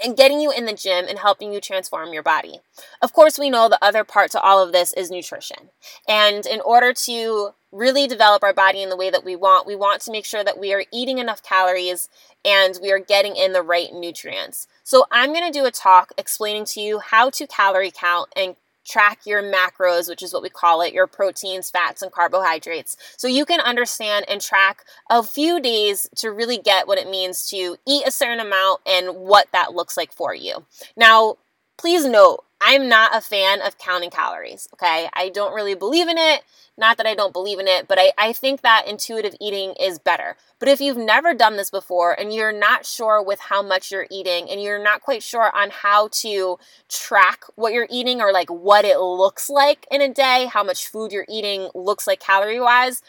and 0.03 0.17
getting 0.17 0.41
you 0.41 0.51
in 0.51 0.67
the 0.67 0.75
gym 0.75 1.07
and 1.09 1.19
helping 1.19 1.53
you 1.53 1.61
transform 1.61 2.13
your 2.13 2.23
body. 2.23 2.61
Of 3.01 3.13
course, 3.13 3.39
we 3.39 3.49
know 3.49 3.69
the 3.69 3.83
other 3.83 4.05
part 4.05 4.31
to 4.33 4.41
all 4.41 4.63
of 4.63 4.73
this 4.73 4.93
is 4.93 5.11
nutrition. 5.11 5.71
And 6.09 6.45
in 6.45 6.61
order 6.61 6.93
to 6.93 7.55
really 7.75 8.07
develop 8.07 8.43
our 8.43 8.55
body 8.55 8.83
in 8.83 8.89
the 8.89 8.97
way 8.97 9.11
that 9.11 9.25
we 9.25 9.37
want, 9.37 9.67
we 9.67 9.77
want 9.77 10.01
to 10.03 10.13
make 10.13 10.25
sure 10.25 10.45
that 10.45 10.59
we 10.59 10.73
are 10.73 10.85
eating 10.93 11.19
enough 11.19 11.43
calories 11.43 12.09
and 12.45 12.79
we 12.81 12.93
are 12.93 12.99
getting 12.99 13.37
in 13.37 13.53
the 13.53 13.63
right 13.63 13.93
nutrients. 13.93 14.67
So, 14.83 15.07
I'm 15.11 15.33
going 15.33 15.51
to 15.51 15.59
do 15.59 15.67
a 15.67 15.71
talk 15.71 16.13
explaining 16.17 16.65
to 16.67 16.81
you 16.81 17.01
how 17.01 17.31
to 17.31 17.47
calorie 17.47 17.91
count 17.91 18.31
and 18.37 18.57
track 18.85 19.21
your 19.25 19.43
macros, 19.43 20.09
which 20.09 20.23
is 20.23 20.33
what 20.33 20.43
we 20.43 20.49
call 20.49 20.81
it, 20.83 20.93
your 20.93 21.07
proteins, 21.07 21.71
fats, 21.71 22.03
and 22.03 22.13
carbohydrates. 22.13 22.97
So 23.17 23.27
you 23.29 23.45
can 23.45 23.61
understand 23.61 24.27
and 24.29 24.41
track 24.41 24.85
a 25.11 25.23
few 25.23 25.61
days 25.61 26.09
to 26.17 26.31
really 26.31 26.59
get 26.59 26.87
what 26.87 26.99
it 26.99 27.09
means 27.09 27.49
to 27.51 27.77
eat 27.87 28.07
a 28.07 28.11
certain 28.11 28.41
amount 28.41 28.81
and 28.87 29.17
what 29.17 29.49
that 29.53 29.73
looks 29.73 29.97
like 29.97 30.13
for 30.13 30.35
you. 30.35 30.65
Now, 30.97 31.39
please 31.77 32.05
note, 32.05 32.45
I'm 32.61 32.89
not 32.89 33.15
a 33.15 33.21
fan 33.21 33.61
of 33.61 33.77
counting 33.77 34.11
calories, 34.11 34.69
okay? 34.73 35.09
I 35.13 35.29
don't 35.29 35.55
really 35.55 35.75
believe 35.75 36.09
in 36.09 36.17
it. 36.17 36.43
Not 36.79 36.97
that 36.97 37.07
I 37.07 37.15
don't 37.15 37.33
believe 37.33 37.59
in 37.59 37.69
it, 37.69 37.87
but 37.87 37.99
I, 38.01 38.13
I 38.17 38.33
think 38.33 38.63
that 38.63 38.89
intuitive 38.89 39.35
eating 39.41 39.75
is 39.79 39.99
better. 39.99 40.37
But 40.59 40.69
if 40.69 40.81
you've 40.81 40.97
never 40.97 41.35
done 41.35 41.57
this 41.57 41.71
before 41.71 42.19
and 42.19 42.33
you're 42.33 42.59
not 42.59 42.87
sure 42.87 43.23
with 43.23 43.39
how 43.39 43.63
much 43.63 43.93
you're 43.93 44.07
eating 44.11 44.51
and 44.51 44.63
you're 44.63 44.83
not 44.83 45.03
quite 45.03 45.23
sure 45.23 45.55
on 45.55 45.71
how 45.71 46.09
to 46.13 46.59
track 46.89 47.45
what 47.55 47.75
you're 47.75 47.87
eating 47.91 48.21
or 48.21 48.33
like 48.33 48.49
what 48.49 48.85
it 48.85 48.99
looks 48.99 49.51
like 49.51 49.87
in 49.91 50.01
a 50.01 50.13
day, 50.13 50.49
how 50.51 50.65
much 50.65 50.89
food 50.89 51.13
you're 51.13 51.27
eating 51.29 51.69
looks 51.75 52.07
like 52.07 52.19
calorie 52.19 52.61
wise, 52.61 53.03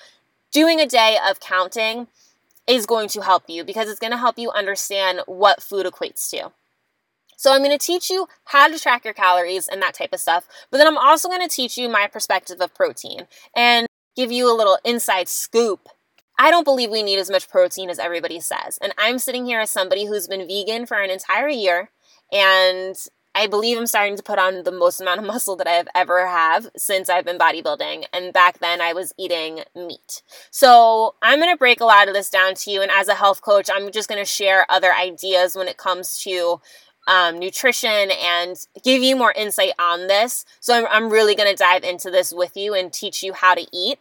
doing 0.51 0.79
a 0.79 0.85
day 0.85 1.17
of 1.27 1.39
counting 1.39 2.07
is 2.67 2.85
going 2.85 3.07
to 3.09 3.21
help 3.21 3.43
you 3.47 3.63
because 3.63 3.89
it's 3.89 3.99
going 3.99 4.11
to 4.11 4.17
help 4.17 4.37
you 4.37 4.51
understand 4.51 5.21
what 5.27 5.63
food 5.63 5.85
equates 5.85 6.29
to. 6.29 6.51
So 7.35 7.53
I'm 7.53 7.63
going 7.63 7.77
to 7.77 7.85
teach 7.85 8.09
you 8.09 8.27
how 8.45 8.67
to 8.67 8.79
track 8.79 9.05
your 9.05 9.13
calories 9.13 9.67
and 9.67 9.81
that 9.81 9.93
type 9.93 10.13
of 10.13 10.19
stuff. 10.19 10.47
But 10.71 10.77
then 10.77 10.87
I'm 10.87 10.97
also 10.97 11.27
going 11.27 11.47
to 11.47 11.53
teach 11.53 11.77
you 11.77 11.89
my 11.89 12.07
perspective 12.07 12.61
of 12.61 12.73
protein 12.73 13.27
and 13.55 13.87
give 14.15 14.31
you 14.31 14.51
a 14.51 14.55
little 14.55 14.77
inside 14.83 15.27
scoop. 15.27 15.89
I 16.37 16.51
don't 16.51 16.65
believe 16.65 16.89
we 16.89 17.03
need 17.03 17.19
as 17.19 17.29
much 17.29 17.49
protein 17.49 17.89
as 17.89 17.99
everybody 17.99 18.39
says. 18.39 18.77
And 18.81 18.93
I'm 18.97 19.19
sitting 19.19 19.45
here 19.45 19.61
as 19.61 19.69
somebody 19.69 20.05
who's 20.05 20.27
been 20.27 20.47
vegan 20.47 20.85
for 20.85 20.97
an 20.97 21.09
entire 21.09 21.49
year 21.49 21.89
and 22.31 22.95
I 23.35 23.47
believe 23.47 23.77
I'm 23.77 23.85
starting 23.85 24.15
to 24.15 24.23
put 24.23 24.39
on 24.39 24.63
the 24.63 24.71
most 24.71 25.01
amount 25.01 25.19
of 25.19 25.25
muscle 25.27 25.57
that 25.57 25.67
I 25.67 25.73
have 25.73 25.89
ever 25.93 26.25
have 26.25 26.67
since 26.77 27.09
I've 27.09 27.25
been 27.25 27.37
bodybuilding. 27.37 28.05
And 28.13 28.33
back 28.33 28.59
then 28.59 28.81
I 28.81 28.93
was 28.93 29.13
eating 29.19 29.61
meat. 29.75 30.23
So 30.51 31.15
I'm 31.21 31.39
going 31.39 31.53
to 31.53 31.57
break 31.57 31.81
a 31.81 31.85
lot 31.85 32.07
of 32.07 32.13
this 32.13 32.29
down 32.29 32.55
to 32.55 32.71
you. 32.71 32.81
And 32.81 32.89
as 32.89 33.09
a 33.09 33.13
health 33.13 33.41
coach, 33.41 33.69
I'm 33.71 33.91
just 33.91 34.07
going 34.07 34.21
to 34.21 34.25
share 34.25 34.65
other 34.69 34.93
ideas 34.93 35.55
when 35.55 35.67
it 35.67 35.77
comes 35.77 36.19
to 36.23 36.61
um, 37.07 37.39
nutrition 37.39 38.11
and 38.11 38.57
give 38.83 39.01
you 39.01 39.15
more 39.15 39.31
insight 39.31 39.73
on 39.79 40.07
this. 40.07 40.45
So 40.59 40.73
I'm, 40.73 40.87
I'm 40.89 41.09
really 41.11 41.35
going 41.35 41.49
to 41.49 41.55
dive 41.55 41.83
into 41.83 42.09
this 42.09 42.33
with 42.33 42.55
you 42.55 42.73
and 42.73 42.91
teach 42.91 43.23
you 43.23 43.33
how 43.33 43.53
to 43.55 43.65
eat. 43.71 43.99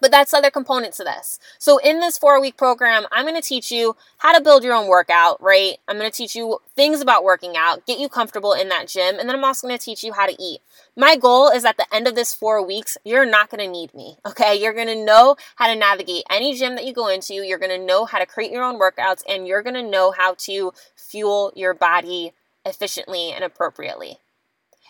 But 0.00 0.10
that's 0.10 0.32
other 0.32 0.50
components 0.50 0.96
to 0.96 1.04
this. 1.04 1.38
So 1.58 1.78
in 1.78 2.00
this 2.00 2.16
four 2.16 2.40
week 2.40 2.56
program, 2.56 3.04
I'm 3.12 3.24
going 3.26 3.40
to 3.40 3.46
teach 3.46 3.70
you 3.70 3.96
how 4.18 4.32
to 4.32 4.42
build 4.42 4.64
your 4.64 4.74
own 4.74 4.88
workout, 4.88 5.42
right? 5.42 5.76
I'm 5.86 5.98
going 5.98 6.10
to 6.10 6.16
teach 6.16 6.34
you 6.34 6.58
things 6.74 7.00
about 7.00 7.22
working 7.22 7.56
out, 7.56 7.86
get 7.86 7.98
you 7.98 8.08
comfortable 8.08 8.54
in 8.54 8.68
that 8.70 8.88
gym, 8.88 9.18
and 9.18 9.28
then 9.28 9.36
I'm 9.36 9.44
also 9.44 9.66
going 9.66 9.78
to 9.78 9.84
teach 9.84 10.02
you 10.02 10.12
how 10.12 10.26
to 10.26 10.36
eat. 10.42 10.60
My 10.96 11.16
goal 11.16 11.48
is 11.48 11.64
at 11.64 11.76
the 11.76 11.86
end 11.94 12.08
of 12.08 12.14
this 12.14 12.34
four 12.34 12.66
weeks, 12.66 12.96
you're 13.04 13.26
not 13.26 13.50
going 13.50 13.64
to 13.64 13.70
need 13.70 13.94
me, 13.94 14.16
okay? 14.26 14.54
You're 14.54 14.72
going 14.72 14.86
to 14.86 15.04
know 15.04 15.36
how 15.56 15.66
to 15.66 15.78
navigate 15.78 16.24
any 16.30 16.56
gym 16.56 16.74
that 16.76 16.86
you 16.86 16.94
go 16.94 17.08
into. 17.08 17.34
You're 17.34 17.58
going 17.58 17.78
to 17.78 17.86
know 17.86 18.06
how 18.06 18.18
to 18.18 18.26
create 18.26 18.52
your 18.52 18.64
own 18.64 18.80
workouts, 18.80 19.22
and 19.28 19.46
you're 19.46 19.62
going 19.62 19.74
to 19.74 19.82
know 19.82 20.12
how 20.12 20.34
to 20.38 20.72
fuel 20.96 21.52
your 21.54 21.74
body 21.74 22.32
efficiently 22.64 23.32
and 23.32 23.44
appropriately. 23.44 24.18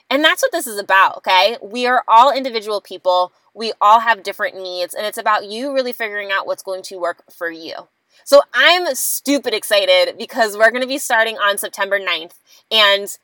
And 0.09 0.25
that's 0.25 0.43
what 0.43 0.51
this 0.51 0.67
is 0.67 0.79
about, 0.79 1.19
okay? 1.19 1.57
We 1.63 1.87
are 1.87 2.03
all 2.09 2.33
individual 2.33 2.81
people. 2.81 3.33
We 3.55 3.73
all 3.81 4.01
have 4.01 4.23
different 4.23 4.57
needs, 4.57 4.95
and 4.95 5.07
it's 5.07 5.19
about 5.19 5.47
you 5.47 5.73
really 5.73 5.93
figuring 5.93 6.31
out 6.33 6.47
what's 6.47 6.63
going 6.63 6.83
to 6.85 6.97
work 6.99 7.25
for 7.33 7.51
you. 7.51 7.89
So 8.25 8.43
I'm 8.53 8.95
stupid 8.95 9.55
excited 9.55 10.17
because 10.19 10.57
we're 10.57 10.71
going 10.71 10.83
to 10.83 10.89
be 10.89 10.99
starting 10.99 11.37
on 11.37 11.59
September 11.59 11.99
9th, 11.99 12.35
and 12.71 13.17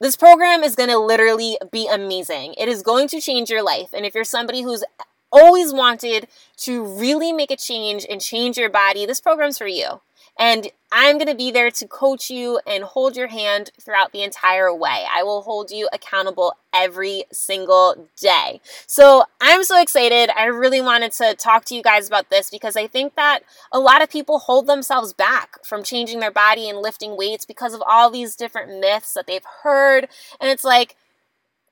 this 0.00 0.16
program 0.16 0.62
is 0.62 0.74
going 0.74 0.90
to 0.90 0.98
literally 0.98 1.58
be 1.72 1.88
amazing. 1.88 2.54
It 2.58 2.68
is 2.68 2.82
going 2.82 3.08
to 3.08 3.20
change 3.20 3.48
your 3.48 3.62
life. 3.62 3.90
And 3.94 4.04
if 4.04 4.14
you're 4.14 4.24
somebody 4.24 4.62
who's 4.62 4.84
always 5.32 5.72
wanted 5.72 6.28
to 6.58 6.84
really 6.84 7.32
make 7.32 7.50
a 7.50 7.56
change 7.56 8.06
and 8.08 8.20
change 8.20 8.56
your 8.56 8.70
body, 8.70 9.06
this 9.06 9.20
program's 9.20 9.58
for 9.58 9.66
you. 9.66 10.00
And 10.38 10.68
I'm 10.92 11.16
going 11.16 11.28
to 11.28 11.34
be 11.34 11.50
there 11.50 11.70
to 11.70 11.88
coach 11.88 12.28
you 12.30 12.60
and 12.66 12.84
hold 12.84 13.16
your 13.16 13.28
hand 13.28 13.70
throughout 13.80 14.12
the 14.12 14.22
entire 14.22 14.72
way. 14.72 15.06
I 15.10 15.22
will 15.22 15.42
hold 15.42 15.70
you 15.70 15.88
accountable 15.92 16.54
every 16.74 17.24
single 17.32 18.08
day. 18.20 18.60
So 18.86 19.24
I'm 19.40 19.64
so 19.64 19.80
excited. 19.80 20.30
I 20.36 20.44
really 20.44 20.82
wanted 20.82 21.12
to 21.12 21.34
talk 21.34 21.64
to 21.66 21.74
you 21.74 21.82
guys 21.82 22.06
about 22.06 22.28
this 22.28 22.50
because 22.50 22.76
I 22.76 22.86
think 22.86 23.14
that 23.14 23.40
a 23.72 23.80
lot 23.80 24.02
of 24.02 24.10
people 24.10 24.38
hold 24.38 24.66
themselves 24.66 25.14
back 25.14 25.64
from 25.64 25.82
changing 25.82 26.20
their 26.20 26.30
body 26.30 26.68
and 26.68 26.78
lifting 26.78 27.16
weights 27.16 27.46
because 27.46 27.72
of 27.72 27.82
all 27.86 28.10
these 28.10 28.36
different 28.36 28.78
myths 28.78 29.14
that 29.14 29.26
they've 29.26 29.46
heard. 29.62 30.06
And 30.38 30.50
it's 30.50 30.64
like, 30.64 30.96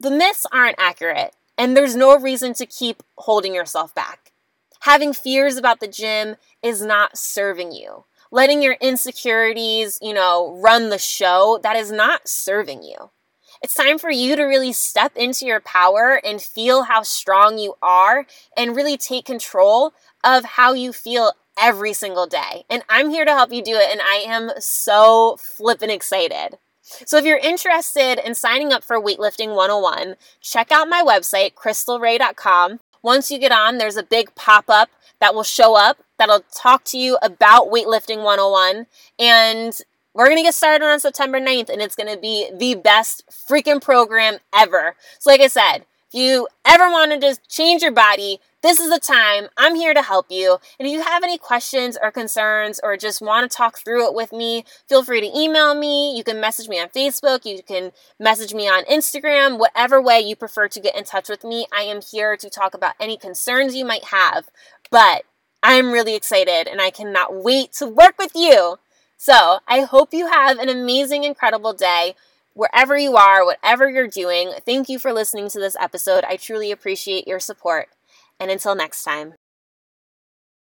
the 0.00 0.10
myths 0.10 0.46
aren't 0.50 0.76
accurate, 0.78 1.34
and 1.56 1.76
there's 1.76 1.96
no 1.96 2.18
reason 2.18 2.54
to 2.54 2.66
keep 2.66 3.02
holding 3.18 3.54
yourself 3.54 3.94
back. 3.94 4.32
Having 4.80 5.14
fears 5.14 5.56
about 5.56 5.80
the 5.80 5.88
gym 5.88 6.36
is 6.62 6.82
not 6.82 7.16
serving 7.16 7.72
you 7.72 8.04
letting 8.34 8.60
your 8.60 8.76
insecurities, 8.80 9.96
you 10.02 10.12
know, 10.12 10.58
run 10.60 10.90
the 10.90 10.98
show, 10.98 11.60
that 11.62 11.76
is 11.76 11.92
not 11.92 12.28
serving 12.28 12.82
you. 12.82 13.10
It's 13.62 13.74
time 13.74 13.96
for 13.96 14.10
you 14.10 14.34
to 14.34 14.42
really 14.42 14.72
step 14.72 15.16
into 15.16 15.46
your 15.46 15.60
power 15.60 16.20
and 16.24 16.42
feel 16.42 16.82
how 16.82 17.02
strong 17.02 17.58
you 17.58 17.76
are 17.80 18.26
and 18.56 18.74
really 18.74 18.96
take 18.96 19.24
control 19.24 19.94
of 20.24 20.44
how 20.44 20.72
you 20.72 20.92
feel 20.92 21.32
every 21.58 21.92
single 21.92 22.26
day. 22.26 22.64
And 22.68 22.82
I'm 22.88 23.10
here 23.10 23.24
to 23.24 23.30
help 23.30 23.52
you 23.52 23.62
do 23.62 23.76
it, 23.76 23.88
and 23.90 24.00
I 24.00 24.24
am 24.26 24.50
so 24.58 25.36
flippin' 25.38 25.88
excited. 25.88 26.58
So, 26.84 27.16
if 27.16 27.24
you're 27.24 27.38
interested 27.38 28.18
in 28.24 28.34
signing 28.34 28.72
up 28.72 28.84
for 28.84 29.00
Weightlifting 29.00 29.54
101, 29.56 30.16
check 30.40 30.70
out 30.70 30.88
my 30.88 31.02
website, 31.02 31.54
khrystlerea.com. 31.54 32.80
Once 33.02 33.30
you 33.30 33.38
get 33.38 33.52
on, 33.52 33.78
there's 33.78 33.96
a 33.96 34.02
big 34.02 34.34
pop 34.34 34.66
up 34.68 34.90
that 35.20 35.34
will 35.34 35.42
show 35.42 35.76
up 35.76 35.98
that'll 36.18 36.44
talk 36.54 36.84
to 36.84 36.98
you 36.98 37.16
about 37.22 37.68
weightlifting 37.68 38.22
101 38.22 38.86
and 39.18 39.80
we're 40.14 40.26
going 40.26 40.36
to 40.36 40.42
get 40.42 40.54
started 40.54 40.84
on 40.84 41.00
September 41.00 41.40
9th 41.40 41.68
and 41.68 41.82
it's 41.82 41.96
going 41.96 42.12
to 42.12 42.20
be 42.20 42.50
the 42.56 42.74
best 42.74 43.24
freaking 43.28 43.82
program 43.82 44.38
ever. 44.54 44.94
So 45.18 45.30
like 45.30 45.40
I 45.40 45.48
said, 45.48 45.86
you 46.14 46.48
ever 46.64 46.90
wanted 46.90 47.20
to 47.20 47.26
just 47.28 47.48
change 47.48 47.82
your 47.82 47.92
body, 47.92 48.40
this 48.62 48.80
is 48.80 48.88
the 48.88 48.98
time. 48.98 49.48
I'm 49.58 49.74
here 49.74 49.92
to 49.92 50.00
help 50.00 50.26
you. 50.30 50.58
And 50.78 50.88
if 50.88 50.92
you 50.92 51.02
have 51.02 51.22
any 51.22 51.36
questions 51.36 51.98
or 52.00 52.10
concerns 52.10 52.80
or 52.82 52.96
just 52.96 53.20
want 53.20 53.50
to 53.50 53.54
talk 53.54 53.78
through 53.78 54.06
it 54.08 54.14
with 54.14 54.32
me, 54.32 54.64
feel 54.88 55.04
free 55.04 55.20
to 55.20 55.38
email 55.38 55.74
me. 55.74 56.16
You 56.16 56.24
can 56.24 56.40
message 56.40 56.68
me 56.68 56.80
on 56.80 56.88
Facebook. 56.88 57.44
You 57.44 57.62
can 57.62 57.92
message 58.18 58.54
me 58.54 58.66
on 58.66 58.84
Instagram, 58.86 59.58
whatever 59.58 60.00
way 60.00 60.20
you 60.20 60.34
prefer 60.34 60.68
to 60.68 60.80
get 60.80 60.96
in 60.96 61.04
touch 61.04 61.28
with 61.28 61.44
me. 61.44 61.66
I 61.76 61.82
am 61.82 62.00
here 62.00 62.38
to 62.38 62.48
talk 62.48 62.72
about 62.72 62.94
any 62.98 63.18
concerns 63.18 63.74
you 63.74 63.84
might 63.84 64.04
have. 64.04 64.48
But 64.90 65.24
I'm 65.62 65.92
really 65.92 66.14
excited 66.14 66.66
and 66.66 66.80
I 66.80 66.90
cannot 66.90 67.34
wait 67.34 67.72
to 67.74 67.86
work 67.86 68.14
with 68.18 68.32
you. 68.34 68.78
So 69.18 69.58
I 69.68 69.82
hope 69.82 70.14
you 70.14 70.28
have 70.28 70.58
an 70.58 70.68
amazing, 70.68 71.24
incredible 71.24 71.72
day 71.72 72.14
wherever 72.54 72.96
you 72.96 73.16
are, 73.16 73.44
whatever 73.44 73.88
you're 73.88 74.08
doing. 74.08 74.52
Thank 74.64 74.88
you 74.88 74.98
for 74.98 75.12
listening 75.12 75.48
to 75.50 75.60
this 75.60 75.76
episode. 75.78 76.24
I 76.24 76.36
truly 76.36 76.70
appreciate 76.70 77.28
your 77.28 77.40
support. 77.40 77.88
And 78.40 78.50
until 78.50 78.74
next 78.74 79.04
time. 79.04 79.34